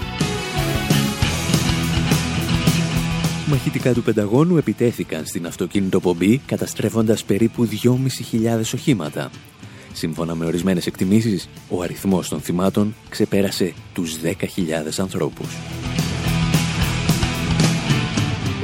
Μαχητικά 3.45 3.93
του 3.93 4.03
Πενταγώνου 4.03 4.57
επιτέθηκαν 4.57 5.25
στην 5.25 5.45
αυτοκίνητο 5.45 5.99
πομπή 5.99 6.41
καταστρέφοντας 6.45 7.23
περίπου 7.23 7.69
2.500 7.83 8.61
οχήματα. 8.73 9.29
Σύμφωνα 9.93 10.35
με 10.35 10.45
ορισμένες 10.45 10.85
εκτιμήσεις, 10.85 11.49
ο 11.69 11.81
αριθμός 11.81 12.29
των 12.29 12.39
θυμάτων 12.39 12.95
ξεπέρασε 13.09 13.73
τους 13.93 14.17
10.000 14.21 14.99
ανθρώπους. 14.99 15.57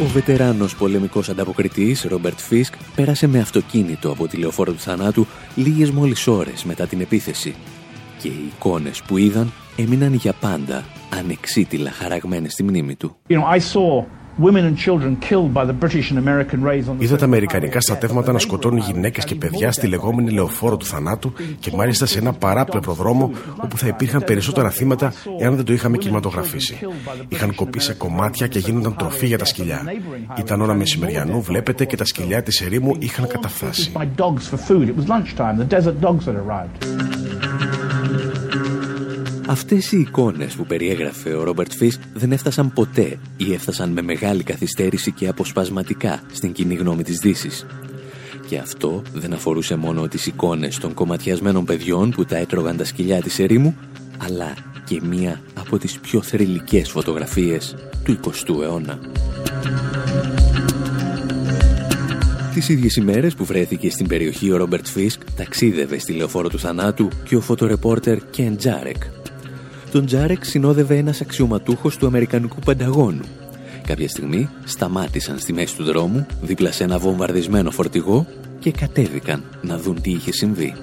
Ο 0.01 0.05
βετεράνος 0.05 0.75
πολεμικός 0.75 1.29
ανταποκριτής 1.29 2.03
Ρόμπερτ 2.03 2.39
Φίσκ 2.39 2.73
πέρασε 2.95 3.27
με 3.27 3.39
αυτοκίνητο 3.39 4.11
από 4.11 4.27
τη 4.27 4.37
λεωφόρο 4.37 4.71
του 4.71 4.79
θανάτου 4.79 5.27
λίγες 5.55 5.91
μόλις 5.91 6.27
ώρες 6.27 6.63
μετά 6.63 6.87
την 6.87 7.01
επίθεση 7.01 7.55
και 8.21 8.27
οι 8.27 8.51
εικόνες 8.55 9.01
που 9.01 9.17
είδαν 9.17 9.51
έμειναν 9.77 10.13
για 10.13 10.33
πάντα 10.33 10.85
ανεξίτηλα 11.09 11.91
χαραγμένες 11.91 12.51
στη 12.51 12.63
μνήμη 12.63 12.95
του. 12.95 13.15
You 13.29 13.33
know, 13.33 13.55
I 13.55 13.59
saw 13.59 14.05
Είδα 16.97 17.17
τα 17.17 17.25
Αμερικανικά 17.25 17.81
στρατεύματα 17.81 18.31
να 18.31 18.39
σκοτώνουν 18.39 18.79
γυναίκες 18.79 19.25
και 19.25 19.35
παιδιά 19.35 19.71
στη 19.71 19.87
λεγόμενη 19.87 20.31
λεωφόρο 20.31 20.77
του 20.77 20.85
θανάτου 20.85 21.33
και 21.59 21.71
μάλιστα 21.75 22.05
σε 22.05 22.19
ένα 22.19 22.33
παράπλευρο 22.33 22.93
δρόμο 22.93 23.31
όπου 23.63 23.77
θα 23.77 23.87
υπήρχαν 23.87 24.23
περισσότερα 24.23 24.69
θύματα 24.69 25.13
εάν 25.39 25.55
δεν 25.55 25.65
το 25.65 25.73
είχαμε 25.73 25.97
κινηματογραφήσει. 25.97 26.77
Είχαν 27.27 27.55
κοπεί 27.55 27.79
σε 27.79 27.93
κομμάτια 27.93 28.47
και 28.47 28.59
γίνονταν 28.59 28.95
τροφή 28.95 29.25
για 29.25 29.37
τα 29.37 29.45
σκυλιά. 29.45 29.81
Ήταν 30.37 30.61
ώρα 30.61 30.73
μεσημεριανού, 30.73 31.41
βλέπετε, 31.41 31.85
και 31.85 31.95
τα 31.95 32.05
σκυλιά 32.05 32.43
της 32.43 32.61
ερήμου 32.61 32.95
είχαν 32.99 33.27
καταφθάσει. 33.27 33.91
Αυτές 39.49 39.91
οι 39.91 39.99
εικόνες 39.99 40.55
που 40.55 40.65
περιέγραφε 40.65 41.33
ο 41.33 41.43
Ρόμπερτ 41.43 41.71
Φίσκ 41.71 42.01
δεν 42.13 42.31
έφτασαν 42.31 42.73
ποτέ 42.73 43.19
ή 43.37 43.53
έφτασαν 43.53 43.89
με 43.89 44.01
μεγάλη 44.01 44.43
καθυστέρηση 44.43 45.11
και 45.11 45.27
αποσπασματικά 45.27 46.21
στην 46.31 46.51
κοινή 46.51 46.75
γνώμη 46.75 47.03
της 47.03 47.17
Δύσης. 47.17 47.65
Και 48.47 48.57
αυτό 48.57 49.01
δεν 49.13 49.33
αφορούσε 49.33 49.75
μόνο 49.75 50.07
τις 50.07 50.25
εικόνες 50.25 50.77
των 50.77 50.93
κομματιασμένων 50.93 51.65
παιδιών 51.65 52.11
που 52.11 52.25
τα 52.25 52.37
έτρωγαν 52.37 52.77
τα 52.77 52.83
σκυλιά 52.83 53.21
της 53.21 53.39
ερήμου, 53.39 53.77
αλλά 54.17 54.53
και 54.85 55.01
μία 55.03 55.41
από 55.53 55.77
τις 55.77 55.99
πιο 55.99 56.21
θρηλυκές 56.21 56.89
φωτογραφίες 56.89 57.75
του 58.03 58.19
20ου 58.23 58.61
αιώνα. 58.61 58.99
Τις 62.53 62.69
ίδιες 62.69 62.95
ημέρες 62.95 63.35
που 63.35 63.45
βρέθηκε 63.45 63.89
στην 63.89 64.07
περιοχή 64.07 64.51
ο 64.51 64.57
Ρόμπερτ 64.57 64.87
Φίσκ 64.87 65.21
ταξίδευε 65.35 65.99
στη 65.99 66.13
λεωφόρο 66.13 66.49
του 66.49 66.59
θανάτου 66.59 67.07
και 67.23 67.35
ο 67.35 67.41
φωτορεπόρτερ 67.41 68.29
Κεν 68.29 68.57
Τζάρεκ, 68.57 69.03
τον 69.91 70.05
Τζάρεκ 70.05 70.45
συνόδευε 70.45 70.97
ένας 70.97 71.21
αξιωματούχος 71.21 71.97
του 71.97 72.05
Αμερικανικού 72.05 72.59
Πενταγώνου. 72.59 73.23
Κάποια 73.87 74.09
στιγμή 74.09 74.49
σταμάτησαν 74.63 75.39
στη 75.39 75.53
μέση 75.53 75.75
του 75.75 75.83
δρόμου, 75.83 76.25
δίπλα 76.41 76.71
σε 76.71 76.83
ένα 76.83 76.97
βομβαρδισμένο 76.97 77.71
φορτηγό 77.71 78.25
και 78.59 78.71
κατέβηκαν 78.71 79.43
να 79.61 79.77
δουν 79.77 80.01
τι 80.01 80.11
είχε 80.11 80.31
συμβεί. 80.31 80.75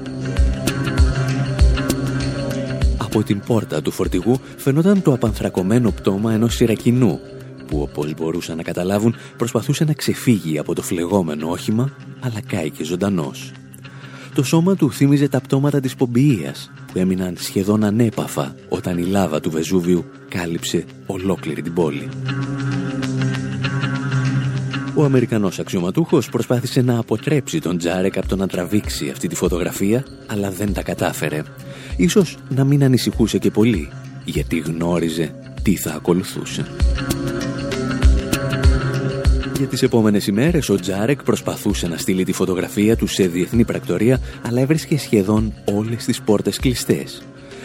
Από 2.97 3.23
την 3.23 3.41
πόρτα 3.47 3.83
του 3.83 3.91
φορτηγού 3.91 4.41
φαινόταν 4.57 5.03
το 5.03 5.13
απανθρακωμένο 5.13 5.91
πτώμα 5.91 6.33
ενός 6.33 6.55
σειρακινού 6.55 7.21
που 7.67 7.81
όπως 7.81 8.15
μπορούσαν 8.15 8.57
να 8.57 8.63
καταλάβουν 8.63 9.15
προσπαθούσε 9.37 9.85
να 9.85 9.93
ξεφύγει 9.93 10.59
από 10.59 10.75
το 10.75 10.83
φλεγόμενο 10.83 11.51
όχημα 11.51 11.91
αλλά 12.21 12.41
κάηκε 12.47 12.85
ζωντανός. 12.85 13.53
Το 14.37 14.43
σώμα 14.43 14.77
του 14.77 14.93
θύμιζε 14.93 15.29
τα 15.29 15.41
πτώματα 15.41 15.81
της 15.81 15.95
Πομπιείας 15.95 16.71
που 16.93 16.99
έμειναν 16.99 17.35
σχεδόν 17.39 17.85
ανέπαφα 17.85 18.55
όταν 18.69 18.99
η 18.99 19.03
λάβα 19.03 19.41
του 19.41 19.51
Βεζούβιου 19.51 20.05
κάλυψε 20.29 20.85
ολόκληρη 21.07 21.63
την 21.63 21.73
πόλη. 21.73 22.09
Ο 24.95 25.05
Αμερικανός 25.05 25.59
αξιωματούχος 25.59 26.29
προσπάθησε 26.29 26.83
να 26.83 26.99
αποτρέψει 26.99 27.61
τον 27.61 27.79
Τζάρεκ 27.79 28.17
από 28.17 28.29
το 28.29 28.37
να 28.37 28.47
τραβήξει 28.47 29.11
αυτή 29.11 29.29
τη 29.29 29.35
φωτογραφία, 29.35 30.05
αλλά 30.27 30.51
δεν 30.51 30.73
τα 30.73 30.83
κατάφερε. 30.83 31.43
Ίσως 31.97 32.37
να 32.49 32.65
μην 32.65 32.85
ανησυχούσε 32.85 33.39
και 33.39 33.51
πολύ, 33.51 33.89
γιατί 34.25 34.59
γνώριζε 34.59 35.35
τι 35.63 35.77
θα 35.77 35.93
ακολουθούσε. 35.93 36.67
Για 39.57 39.67
τις 39.67 39.83
επόμενες 39.83 40.27
ημέρες 40.27 40.69
ο 40.69 40.75
Τζάρεκ 40.75 41.23
προσπαθούσε 41.23 41.89
να 41.89 41.97
στείλει 41.97 42.25
τη 42.25 42.33
φωτογραφία 42.33 42.97
του 42.97 43.07
σε 43.07 43.27
διεθνή 43.27 43.65
πρακτορία, 43.65 44.21
αλλά 44.47 44.61
έβρισκε 44.61 44.99
σχεδόν 44.99 45.53
όλες 45.73 46.05
τις 46.05 46.23
πόρτες 46.23 46.59
κλειστές. 46.59 47.23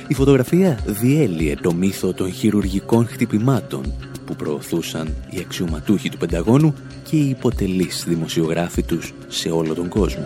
Η 0.07 0.13
φωτογραφία 0.13 0.79
διέλυε 0.85 1.55
το 1.55 1.73
μύθο 1.73 2.13
των 2.13 2.31
χειρουργικών 2.31 3.07
χτυπημάτων 3.07 3.93
που 4.25 4.35
προωθούσαν 4.35 5.15
οι 5.29 5.39
αξιωματούχοι 5.39 6.09
του 6.09 6.17
Πενταγώνου 6.17 6.75
και 7.09 7.15
οι 7.15 7.29
υποτελείς 7.29 8.03
δημοσιογράφοι 8.07 8.83
τους 8.83 9.13
σε 9.27 9.49
όλο 9.49 9.73
τον 9.73 9.87
κόσμο. 9.87 10.23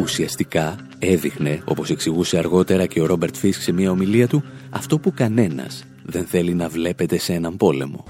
Ουσιαστικά 0.00 0.76
έδειχνε, 0.98 1.60
όπως 1.64 1.90
εξηγούσε 1.90 2.38
αργότερα 2.38 2.86
και 2.86 3.00
ο 3.00 3.06
Ρόμπερτ 3.06 3.36
Φίσκ 3.36 3.62
σε 3.62 3.72
μια 3.72 3.90
ομιλία 3.90 4.28
του, 4.28 4.44
αυτό 4.70 4.98
που 4.98 5.12
κανένας 5.14 5.84
δεν 6.04 6.24
θέλει 6.24 6.54
να 6.54 6.68
βλέπετε 6.68 7.18
σε 7.18 7.32
έναν 7.32 7.56
πόλεμο. 7.56 8.04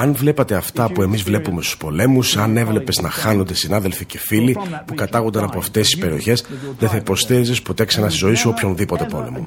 αν 0.00 0.14
βλέπατε 0.14 0.54
αυτά 0.54 0.92
που 0.92 1.02
εμείς 1.02 1.22
βλέπουμε 1.22 1.62
στους 1.62 1.76
πολέμους, 1.76 2.36
αν 2.36 2.56
έβλεπες 2.56 3.00
να 3.00 3.10
χάνονται 3.10 3.54
συνάδελφοι 3.54 4.04
και 4.04 4.18
φίλοι 4.18 4.56
που 4.86 4.94
κατάγονταν 4.94 5.44
από 5.44 5.58
αυτές 5.58 5.86
τις 5.86 5.98
περιοχές, 5.98 6.44
δεν 6.78 6.88
θα 6.88 6.96
υποστήριζες 6.96 7.62
ποτέ 7.62 7.84
ξανά 7.84 8.08
στη 8.08 8.18
ζωή 8.18 8.34
σου 8.34 8.50
οποιονδήποτε 8.56 9.04
πόλεμο. 9.04 9.46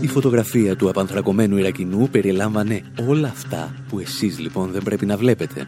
Η 0.00 0.06
φωτογραφία 0.06 0.76
του 0.76 0.88
απανθρακωμένου 0.88 1.56
Ιρακινού 1.56 2.08
περιλάμβανε 2.08 2.82
όλα 3.08 3.28
αυτά 3.28 3.74
που 3.88 3.98
εσείς 3.98 4.38
λοιπόν 4.38 4.70
δεν 4.70 4.82
πρέπει 4.82 5.06
να 5.06 5.16
βλέπετε. 5.16 5.66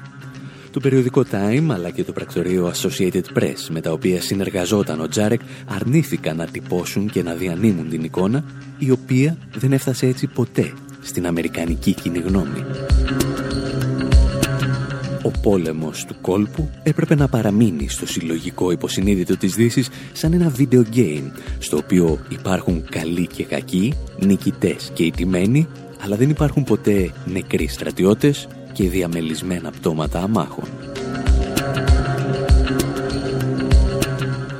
Το 0.70 0.80
περιοδικό 0.80 1.24
Time 1.30 1.66
αλλά 1.70 1.90
και 1.90 2.04
το 2.04 2.12
πρακτορείο 2.12 2.72
Associated 2.74 3.38
Press 3.38 3.66
με 3.68 3.80
τα 3.80 3.92
οποία 3.92 4.20
συνεργαζόταν 4.20 5.00
ο 5.00 5.08
Τζάρεκ 5.08 5.40
αρνήθηκαν 5.66 6.36
να 6.36 6.46
τυπώσουν 6.46 7.10
και 7.10 7.22
να 7.22 7.34
διανύμουν 7.34 7.88
την 7.88 8.04
εικόνα 8.04 8.44
η 8.78 8.90
οποία 8.90 9.36
δεν 9.54 9.72
έφτασε 9.72 10.06
έτσι 10.06 10.26
ποτέ 10.26 10.72
στην 11.02 11.26
Αμερικανική 11.26 11.94
κοινή 11.94 12.18
γνώμη. 12.18 12.64
Ο 15.22 15.30
πόλεμος 15.42 16.04
του 16.04 16.16
κόλπου 16.20 16.70
έπρεπε 16.82 17.14
να 17.14 17.28
παραμείνει 17.28 17.88
στο 17.88 18.06
συλλογικό 18.06 18.70
υποσυνείδητο 18.70 19.36
της 19.36 19.54
δύσης 19.54 19.88
σαν 20.12 20.32
ένα 20.32 20.52
video 20.58 20.82
game 20.94 21.30
στο 21.58 21.76
οποίο 21.76 22.18
υπάρχουν 22.28 22.84
καλοί 22.90 23.26
και 23.26 23.44
κακοί, 23.44 23.94
νικητές 24.18 24.90
και 24.94 25.04
ιτημένοι 25.04 25.68
αλλά 26.04 26.16
δεν 26.16 26.30
υπάρχουν 26.30 26.64
ποτέ 26.64 27.10
νεκροί 27.24 27.66
στρατιώτες 27.66 28.48
και 28.78 28.88
διαμελισμένα 28.88 29.70
πτώματα 29.70 30.20
αμάχων. 30.20 30.68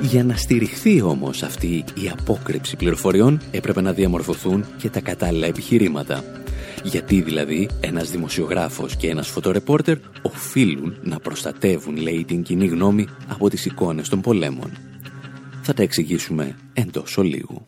Για 0.01 0.23
να 0.23 0.35
στηριχθεί 0.35 1.01
όμως 1.01 1.43
αυτή 1.43 1.83
η 1.93 2.09
απόκρυψη 2.19 2.75
πληροφοριών 2.75 3.41
έπρεπε 3.51 3.81
να 3.81 3.93
διαμορφωθούν 3.93 4.65
και 4.77 4.89
τα 4.89 4.99
κατάλληλα 5.01 5.47
επιχειρήματα. 5.47 6.23
Γιατί 6.83 7.21
δηλαδή 7.21 7.69
ένας 7.79 8.11
δημοσιογράφος 8.11 8.95
και 8.95 9.09
ένας 9.09 9.27
φωτορεπόρτερ 9.27 9.97
οφείλουν 10.21 10.97
να 11.01 11.19
προστατεύουν, 11.19 11.97
λέει, 11.97 12.23
την 12.27 12.43
κοινή 12.43 12.67
γνώμη 12.67 13.07
από 13.27 13.49
τις 13.49 13.65
εικόνες 13.65 14.09
των 14.09 14.21
πολέμων. 14.21 14.71
Θα 15.61 15.73
τα 15.73 15.83
εξηγήσουμε 15.83 16.55
εντός 16.73 17.17
ολίγου. 17.17 17.67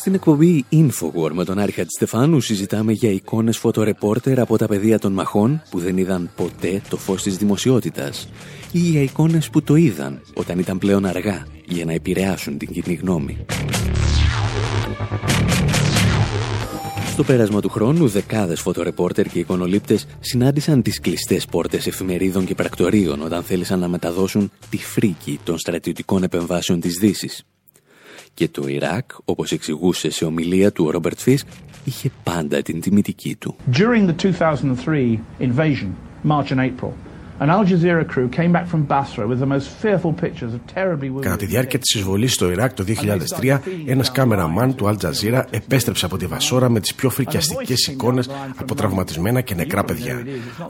Στην 0.00 0.14
εκπομπή 0.14 0.64
Infowar 0.72 1.30
με 1.32 1.44
τον 1.44 1.58
Άρη 1.58 1.72
Χατζηστεφάνου 1.72 2.40
συζητάμε 2.40 2.92
για 2.92 3.10
εικόνες 3.10 3.58
φωτορεπόρτερ 3.58 4.40
από 4.40 4.58
τα 4.58 4.66
πεδία 4.66 4.98
των 4.98 5.12
μαχών 5.12 5.62
που 5.70 5.78
δεν 5.78 5.96
είδαν 5.96 6.30
ποτέ 6.36 6.82
το 6.88 6.96
φως 6.96 7.22
της 7.22 7.36
δημοσιότητας 7.36 8.28
ή 8.72 8.78
για 8.78 9.02
εικόνες 9.02 9.50
που 9.50 9.62
το 9.62 9.74
είδαν 9.74 10.20
όταν 10.34 10.58
ήταν 10.58 10.78
πλέον 10.78 11.06
αργά 11.06 11.46
για 11.66 11.84
να 11.84 11.92
επηρεάσουν 11.92 12.58
την 12.58 12.68
κοινή 12.72 12.94
γνώμη. 12.94 13.44
Στο 17.12 17.24
πέρασμα 17.24 17.60
του 17.60 17.68
χρόνου, 17.68 18.08
δεκάδες 18.08 18.60
φωτορεπόρτερ 18.60 19.28
και 19.28 19.38
εικονολήπτες 19.38 20.06
συνάντησαν 20.20 20.82
τις 20.82 21.00
κλειστές 21.00 21.46
πόρτες 21.46 21.86
εφημερίδων 21.86 22.44
και 22.44 22.54
πρακτορείων 22.54 23.22
όταν 23.22 23.42
θέλησαν 23.42 23.78
να 23.78 23.88
μεταδώσουν 23.88 24.50
τη 24.70 24.76
φρίκη 24.76 25.40
των 25.44 25.58
στρατιωτικών 25.58 26.22
επεμβάσεων 26.22 26.80
της 26.80 26.98
Δύσης. 26.98 27.44
Και 28.34 28.48
το 28.48 28.68
Ιράκ, 28.68 29.10
όπως 29.24 29.52
εξηγούσε 29.52 30.10
σε 30.10 30.24
ομιλία 30.24 30.72
του 30.72 30.84
ο 30.84 30.90
Ρόμπερτ 30.90 31.18
Φίσκ, 31.18 31.46
είχε 31.84 32.10
πάντα 32.22 32.62
την 32.62 32.80
τιμητική 32.80 33.36
του. 33.36 33.56
During 33.72 34.08
the 34.08 34.14
2003 34.14 35.18
invasion, 35.40 35.90
March 36.28 36.50
and 36.50 36.60
April, 36.60 36.92
Κατά 41.20 41.36
τη 41.36 41.46
διάρκεια 41.46 41.78
της 41.78 41.94
εισβολής 41.94 42.32
στο 42.34 42.50
Ιράκ 42.50 42.72
το 42.72 42.84
2003, 43.40 43.58
ένας 43.86 44.12
κάμεραμαν 44.12 44.74
του 44.74 44.86
Al 44.86 45.06
Jazeera 45.06 45.42
επέστρεψε 45.50 46.04
από 46.04 46.16
τη 46.16 46.26
Βασόρα 46.26 46.68
με 46.68 46.80
τις 46.80 46.94
πιο 46.94 47.10
φρικιαστικές 47.10 47.86
εικόνες 47.86 48.30
από 48.56 48.74
τραυματισμένα 48.74 49.40
και 49.40 49.54
νεκρά 49.54 49.84
παιδιά. 49.84 50.22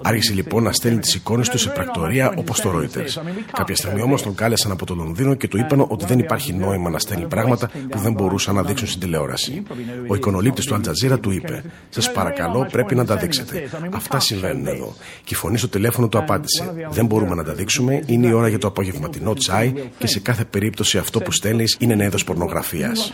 Άρχισε 0.02 0.32
λοιπόν 0.32 0.62
να 0.62 0.72
στέλνει 0.72 0.98
τις 0.98 1.14
εικόνες 1.14 1.48
του 1.48 1.58
σε 1.58 1.68
πρακτορία 1.68 2.34
όπως 2.36 2.60
το 2.60 2.70
Reuters. 2.78 3.22
Κάποια 3.52 3.76
στιγμή 3.76 4.02
όμως 4.02 4.22
τον 4.22 4.34
κάλεσαν 4.34 4.72
από 4.72 4.86
το 4.86 4.94
Λονδίνο 4.94 5.34
και 5.34 5.48
του 5.48 5.58
είπαν 5.58 5.86
ότι 5.88 6.04
δεν 6.04 6.18
υπάρχει 6.18 6.52
νόημα 6.52 6.90
να 6.90 6.98
στέλνει 6.98 7.26
πράγματα 7.26 7.70
που 7.90 7.98
δεν 7.98 8.12
μπορούσαν 8.12 8.54
να 8.54 8.62
δείξουν 8.62 8.88
στην 8.88 9.00
τηλεόραση. 9.00 9.62
Ο 10.06 10.14
εικονολήπτης 10.14 10.64
του 10.64 10.80
Al 10.80 10.88
Jazeera 10.88 11.20
του 11.20 11.30
είπε: 11.30 11.62
Σας 11.88 12.12
παρακαλώ, 12.12 12.68
πρέπει 12.72 12.94
να 12.94 13.04
τα 13.04 13.16
δείξετε. 13.16 13.68
Αυτά 13.94 14.20
συμβαίνουν 14.20 14.66
εδώ. 14.66 14.94
Και 15.24 15.34
η 15.34 15.36
φωνή 15.36 15.58
στο 15.58 15.68
τηλέφωνο 15.68 16.08
του 16.08 16.18
απάντησε. 16.18 16.59
Δεν 16.90 17.06
μπορούμε 17.06 17.34
να 17.34 17.44
τα 17.44 17.52
δείξουμε. 17.52 18.02
Είναι 18.06 18.26
η 18.26 18.32
ώρα 18.32 18.48
για 18.48 18.58
το 18.58 18.66
απογευματινό 18.66 19.34
τσάι 19.34 19.72
και 19.98 20.06
σε 20.06 20.20
κάθε 20.20 20.44
περίπτωση 20.44 20.98
αυτό 20.98 21.20
που 21.20 21.32
στέλνεις 21.32 21.76
είναι 21.78 21.92
ένα 21.92 22.04
είδος 22.04 22.24
πορνογραφίας. 22.24 23.12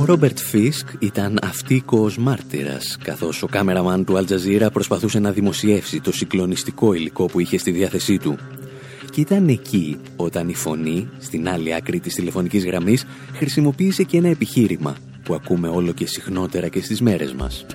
Ο 0.00 0.04
Ρόμπερτ 0.04 0.38
Φίσκ 0.38 0.88
ήταν 0.98 1.38
αυτίκος 1.42 2.18
μάρτυρας, 2.18 2.98
καθώς 3.04 3.42
ο 3.42 3.46
κάμεραμαν 3.46 4.04
του 4.04 4.16
Αλτζαζίρα 4.16 4.70
προσπαθούσε 4.70 5.18
να 5.18 5.30
δημοσιεύσει 5.30 6.00
το 6.00 6.12
συγκλονιστικό 6.12 6.92
υλικό 6.92 7.26
που 7.26 7.40
είχε 7.40 7.58
στη 7.58 7.70
διάθεσή 7.70 8.18
του. 8.18 8.38
Και 9.10 9.20
ήταν 9.20 9.48
εκεί 9.48 9.98
όταν 10.16 10.48
η 10.48 10.54
φωνή, 10.54 11.08
στην 11.18 11.48
άλλη 11.48 11.74
άκρη 11.74 12.00
της 12.00 12.14
τηλεφωνικής 12.14 12.64
γραμμής, 12.64 13.06
χρησιμοποίησε 13.32 14.02
και 14.02 14.16
ένα 14.16 14.28
επιχείρημα 14.28 14.96
που 15.24 15.34
ακούμε 15.34 15.68
όλο 15.68 15.92
και 15.92 16.06
συχνότερα 16.06 16.68
και 16.68 16.82
στις 16.82 17.00
μέρες 17.00 17.32
μας. 17.32 17.66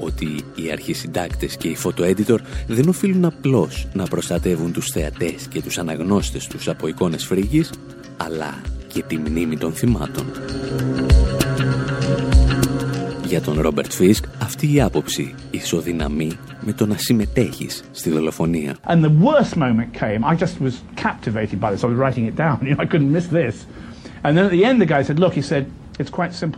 Ότι 0.00 0.40
οι 0.54 0.70
αρχισυντάκτες 0.72 1.56
και 1.56 1.68
οι 1.68 1.76
φωτοέντιτορ 1.76 2.40
δεν 2.66 2.88
οφείλουν 2.88 3.24
απλώς 3.24 3.88
να 3.92 4.04
προστατεύουν 4.04 4.72
τους 4.72 4.86
θεατές 4.86 5.46
και 5.50 5.62
τους 5.62 5.78
αναγνώστες 5.78 6.46
τους 6.46 6.68
από 6.68 6.88
εικόνες 6.88 7.24
φρίγης, 7.24 7.70
αλλά 8.16 8.60
και 8.92 9.02
τη 9.02 9.18
μνήμη 9.18 9.56
των 9.56 9.72
θυμάτων. 9.72 10.24
Για 13.28 13.40
τον 13.40 13.60
Ρόμπερτ 13.60 13.92
Φίσκ, 13.92 14.24
αυτή 14.42 14.74
η 14.74 14.80
άποψη 14.80 15.34
ισοδυναμεί 15.50 16.38
με 16.60 16.72
το 16.72 16.86
να 16.86 16.96
συμμετέχεις 16.96 17.84
στη 17.90 18.10
δολοφονία. 18.10 18.76
And 18.86 19.04
the 19.04 19.10
worst 19.10 19.56
moment 19.56 19.92
came, 20.00 20.24
I 20.24 20.34
just 20.34 20.60
was 20.60 20.74
captivated 20.96 21.60
by 21.60 21.70
this, 21.70 21.84
I 21.84 21.86
was 21.86 21.98
writing 21.98 22.26
it 22.26 22.36
down, 22.36 22.58
you 22.62 22.74
know, 22.74 22.82
I 22.82 22.86
couldn't 22.86 23.12
miss 23.12 23.26
this. 23.26 23.54
And 24.24 24.36
then 24.36 24.44
at 24.44 24.52
the 24.56 24.64
end 24.64 24.80
the 24.80 24.90
guy 24.94 25.02
said, 25.02 25.18
look, 25.18 25.34
he 25.40 25.42
said, 25.42 25.64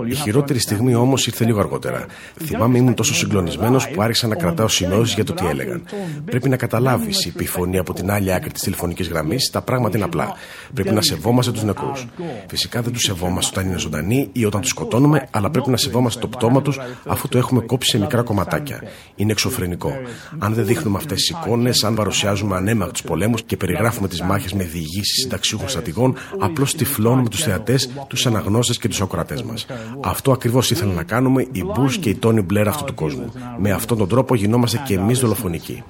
η 0.07 0.15
χειρότερη 0.15 0.59
στιγμή 0.59 0.95
όμως 0.95 1.27
ήρθε 1.27 1.45
λίγο 1.45 1.61
αργότερα. 1.61 2.07
Θυμάμαι 2.45 2.79
ήμουν 2.79 2.95
τόσο 2.95 3.15
συγκλονισμένος 3.15 3.89
που 3.89 4.03
άρχισα 4.03 4.27
να 4.27 4.35
κρατάω 4.35 4.69
σημειώσει 4.69 5.15
για 5.15 5.25
το 5.25 5.33
τι 5.33 5.47
έλεγαν. 5.47 5.85
Πρέπει 6.25 6.49
να 6.49 6.57
καταλάβεις, 6.57 7.25
είπε 7.25 7.43
η 7.43 7.47
φωνή 7.47 7.79
από 7.79 7.93
την 7.93 8.11
άλλη 8.11 8.33
άκρη 8.33 8.51
της 8.51 8.63
τηλεφωνικής 8.63 9.09
γραμμής, 9.09 9.51
τα 9.51 9.63
πράγματα 9.63 9.97
είναι 9.97 10.07
απλά. 10.07 10.35
Πρέπει 10.75 10.91
να 10.91 11.03
σεβόμαστε 11.03 11.53
τους 11.53 11.63
νεκρούς. 11.63 12.07
Φυσικά 12.49 12.83
δεν 12.83 12.93
τους 12.93 13.03
σεβόμαστε 13.03 13.59
όταν 13.59 13.71
είναι 13.71 13.79
ζωντανοί 13.79 14.29
ή 14.33 14.45
όταν 14.45 14.61
τους 14.61 14.71
σκοτώνουμε, 14.71 15.29
αλλά 15.31 15.51
πρέπει 15.51 15.71
να 15.71 15.77
σεβόμαστε 15.77 16.21
το 16.21 16.29
πτώμα 16.29 16.63
τους 16.63 16.79
αφού 17.07 17.29
το 17.29 17.39
έχουμε 17.39 17.61
κόψει 17.61 17.91
σε 17.91 17.99
μικρά 17.99 18.23
κομματάκια. 18.23 18.83
Είναι 19.15 19.33
εξωφρενικό. 19.33 19.93
Αν 20.39 20.55
δεν 20.55 20.67
δείχνουμε 20.67 20.97
αυτές 20.97 21.17
τις 21.17 21.29
εικόνες, 21.29 21.85
αν 21.85 21.95
παρουσιάζουμε 21.95 22.57
ανέμακ 22.57 22.91
του 22.91 23.03
πολέμους 23.03 23.43
και 23.43 23.57
περιγράφουμε 23.57 24.09
τις 24.09 24.23
μάχες 24.23 24.53
με 24.53 24.65
διηγήσεις 24.65 25.21
συνταξιούχων 25.21 25.69
στρατηγών, 25.69 26.17
απλώς 26.39 26.75
τυφλώνουμε 26.75 27.29
του 27.29 27.37
θεατέ, 27.37 27.79
του 28.09 28.29
αναγνώστε 28.29 28.75
και 28.81 28.89
του 28.89 29.05
ακροατέ. 29.05 29.30
Αυτό 30.05 30.33
ακριβώς 30.33 30.71
ήθελαν 30.71 30.95
να 30.95 31.03
κάνουμε 31.03 31.43
οι 31.43 31.65
Bush 31.77 31.93
και 32.01 32.09
οι 32.09 32.15
Τόνι 32.15 32.43
Μπλερ 32.43 32.69
αυτού 32.69 32.85
του 32.85 32.95
κόσμου. 32.95 33.33
Με 33.59 33.71
αυτόν 33.71 33.99
τον 33.99 34.09
τρόπο 34.09 34.35
γινόμαστε 34.35 34.83
και 34.87 34.95
εμείς 34.95 35.19
δολοφονικοί. 35.19 35.83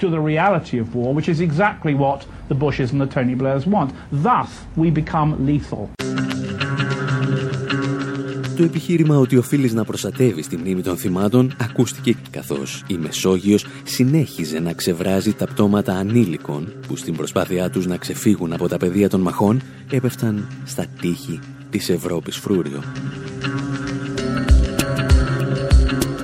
Το 8.60 8.66
επιχείρημα 8.66 9.16
ότι 9.16 9.36
οφείλεις 9.36 9.72
να 9.74 9.84
προστατεύεις 9.84 10.48
τη 10.48 10.56
μνήμη 10.56 10.82
των 10.82 10.96
θυμάτων 10.96 11.52
ακούστηκε 11.60 12.16
καθώς 12.30 12.84
η 12.86 12.94
Μεσόγειος 12.94 13.66
συνέχιζε 13.84 14.60
να 14.60 14.72
ξεβράζει 14.72 15.32
τα 15.32 15.46
πτώματα 15.46 15.92
ανήλικων 15.92 16.72
που 16.86 16.96
στην 16.96 17.16
προσπάθειά 17.16 17.70
τους 17.70 17.86
να 17.86 17.96
ξεφύγουν 17.96 18.52
από 18.52 18.68
τα 18.68 18.76
πεδία 18.76 19.08
των 19.08 19.20
μαχών 19.20 19.60
έπεφταν 19.90 20.48
στα 20.64 20.86
τείχη 21.00 21.40
της 21.70 21.88
Ευρώπης 21.88 22.36
φρούριο. 22.36 22.82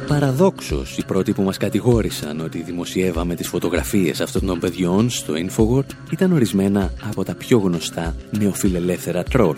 Παραδόξως, 0.07 0.99
οι 0.99 1.05
πρώτοι 1.05 1.33
που 1.33 1.43
μας 1.43 1.57
κατηγόρησαν 1.57 2.41
ότι 2.41 2.63
δημοσιεύαμε 2.63 3.35
τις 3.35 3.49
φωτογραφίες 3.49 4.21
αυτών 4.21 4.47
των 4.47 4.59
παιδιών 4.59 5.11
στο 5.11 5.35
Infowar 5.37 5.85
ήταν 6.11 6.33
ορισμένα 6.33 6.93
από 7.09 7.25
τα 7.25 7.35
πιο 7.35 7.59
γνωστά 7.59 8.15
νεοφιλελεύθερα 8.39 9.23
τρόλ. 9.23 9.57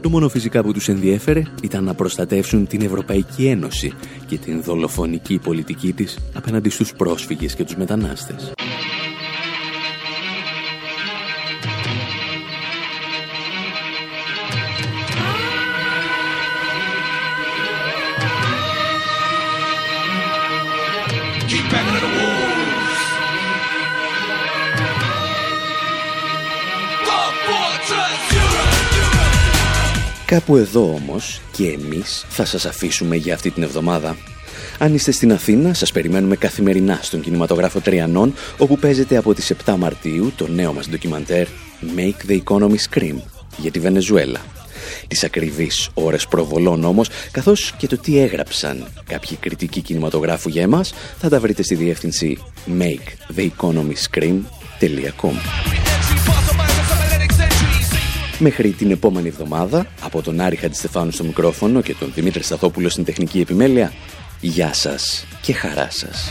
Το 0.00 0.08
μόνο 0.08 0.28
φυσικά 0.28 0.62
που 0.62 0.72
τους 0.72 0.88
ενδιέφερε 0.88 1.42
ήταν 1.62 1.84
να 1.84 1.94
προστατεύσουν 1.94 2.66
την 2.66 2.82
Ευρωπαϊκή 2.82 3.46
Ένωση 3.46 3.92
και 4.26 4.38
την 4.38 4.62
δολοφονική 4.62 5.38
πολιτική 5.38 5.92
της 5.92 6.18
απέναντι 6.34 6.68
στους 6.68 6.92
πρόσφυγες 6.92 7.54
και 7.54 7.64
τους 7.64 7.76
μετανάστες. 7.76 8.52
Κάπου 30.32 30.56
εδώ 30.56 30.94
όμως 30.94 31.40
και 31.52 31.66
εμείς 31.66 32.24
θα 32.28 32.44
σας 32.44 32.66
αφήσουμε 32.66 33.16
για 33.16 33.34
αυτή 33.34 33.50
την 33.50 33.62
εβδομάδα. 33.62 34.16
Αν 34.78 34.94
είστε 34.94 35.10
στην 35.10 35.32
Αθήνα, 35.32 35.74
σας 35.74 35.92
περιμένουμε 35.92 36.36
καθημερινά 36.36 36.98
στον 37.02 37.20
κινηματογράφο 37.20 37.80
Τριανών, 37.80 38.34
όπου 38.58 38.78
παίζεται 38.78 39.16
από 39.16 39.34
τις 39.34 39.52
7 39.64 39.76
Μαρτίου 39.76 40.32
το 40.36 40.48
νέο 40.48 40.72
μας 40.72 40.88
ντοκιμαντέρ 40.88 41.46
Make 41.96 42.30
the 42.30 42.40
Economy 42.44 42.76
Scream 42.90 43.14
για 43.56 43.70
τη 43.70 43.78
Βενεζουέλα. 43.78 44.40
Τις 45.08 45.24
ακριβείς 45.24 45.88
ώρες 45.94 46.26
προβολών 46.26 46.84
όμως, 46.84 47.08
καθώς 47.30 47.74
και 47.76 47.86
το 47.86 47.98
τι 47.98 48.18
έγραψαν 48.18 48.86
κάποιοι 49.06 49.36
κριτικοί 49.36 49.80
κινηματογράφου 49.80 50.48
για 50.48 50.62
εμάς, 50.62 50.92
θα 51.18 51.28
τα 51.28 51.40
βρείτε 51.40 51.62
στη 51.62 51.74
διεύθυνση 51.74 52.38
maketheeconomyscream.com 52.78 55.71
Μέχρι 58.44 58.70
την 58.70 58.90
επόμενη 58.90 59.28
εβδομάδα, 59.28 59.86
από 60.00 60.22
τον 60.22 60.40
Άρη 60.40 60.56
Χατζηστεφάνου 60.56 61.10
στο 61.10 61.24
μικρόφωνο 61.24 61.80
και 61.80 61.94
τον 61.94 62.12
Δημήτρη 62.14 62.42
Σταθόπουλο 62.42 62.88
στην 62.88 63.04
τεχνική 63.04 63.40
επιμέλεια, 63.40 63.92
γεια 64.40 64.72
σας 64.72 65.26
και 65.42 65.52
χαρά 65.52 65.88
σας. 65.90 66.30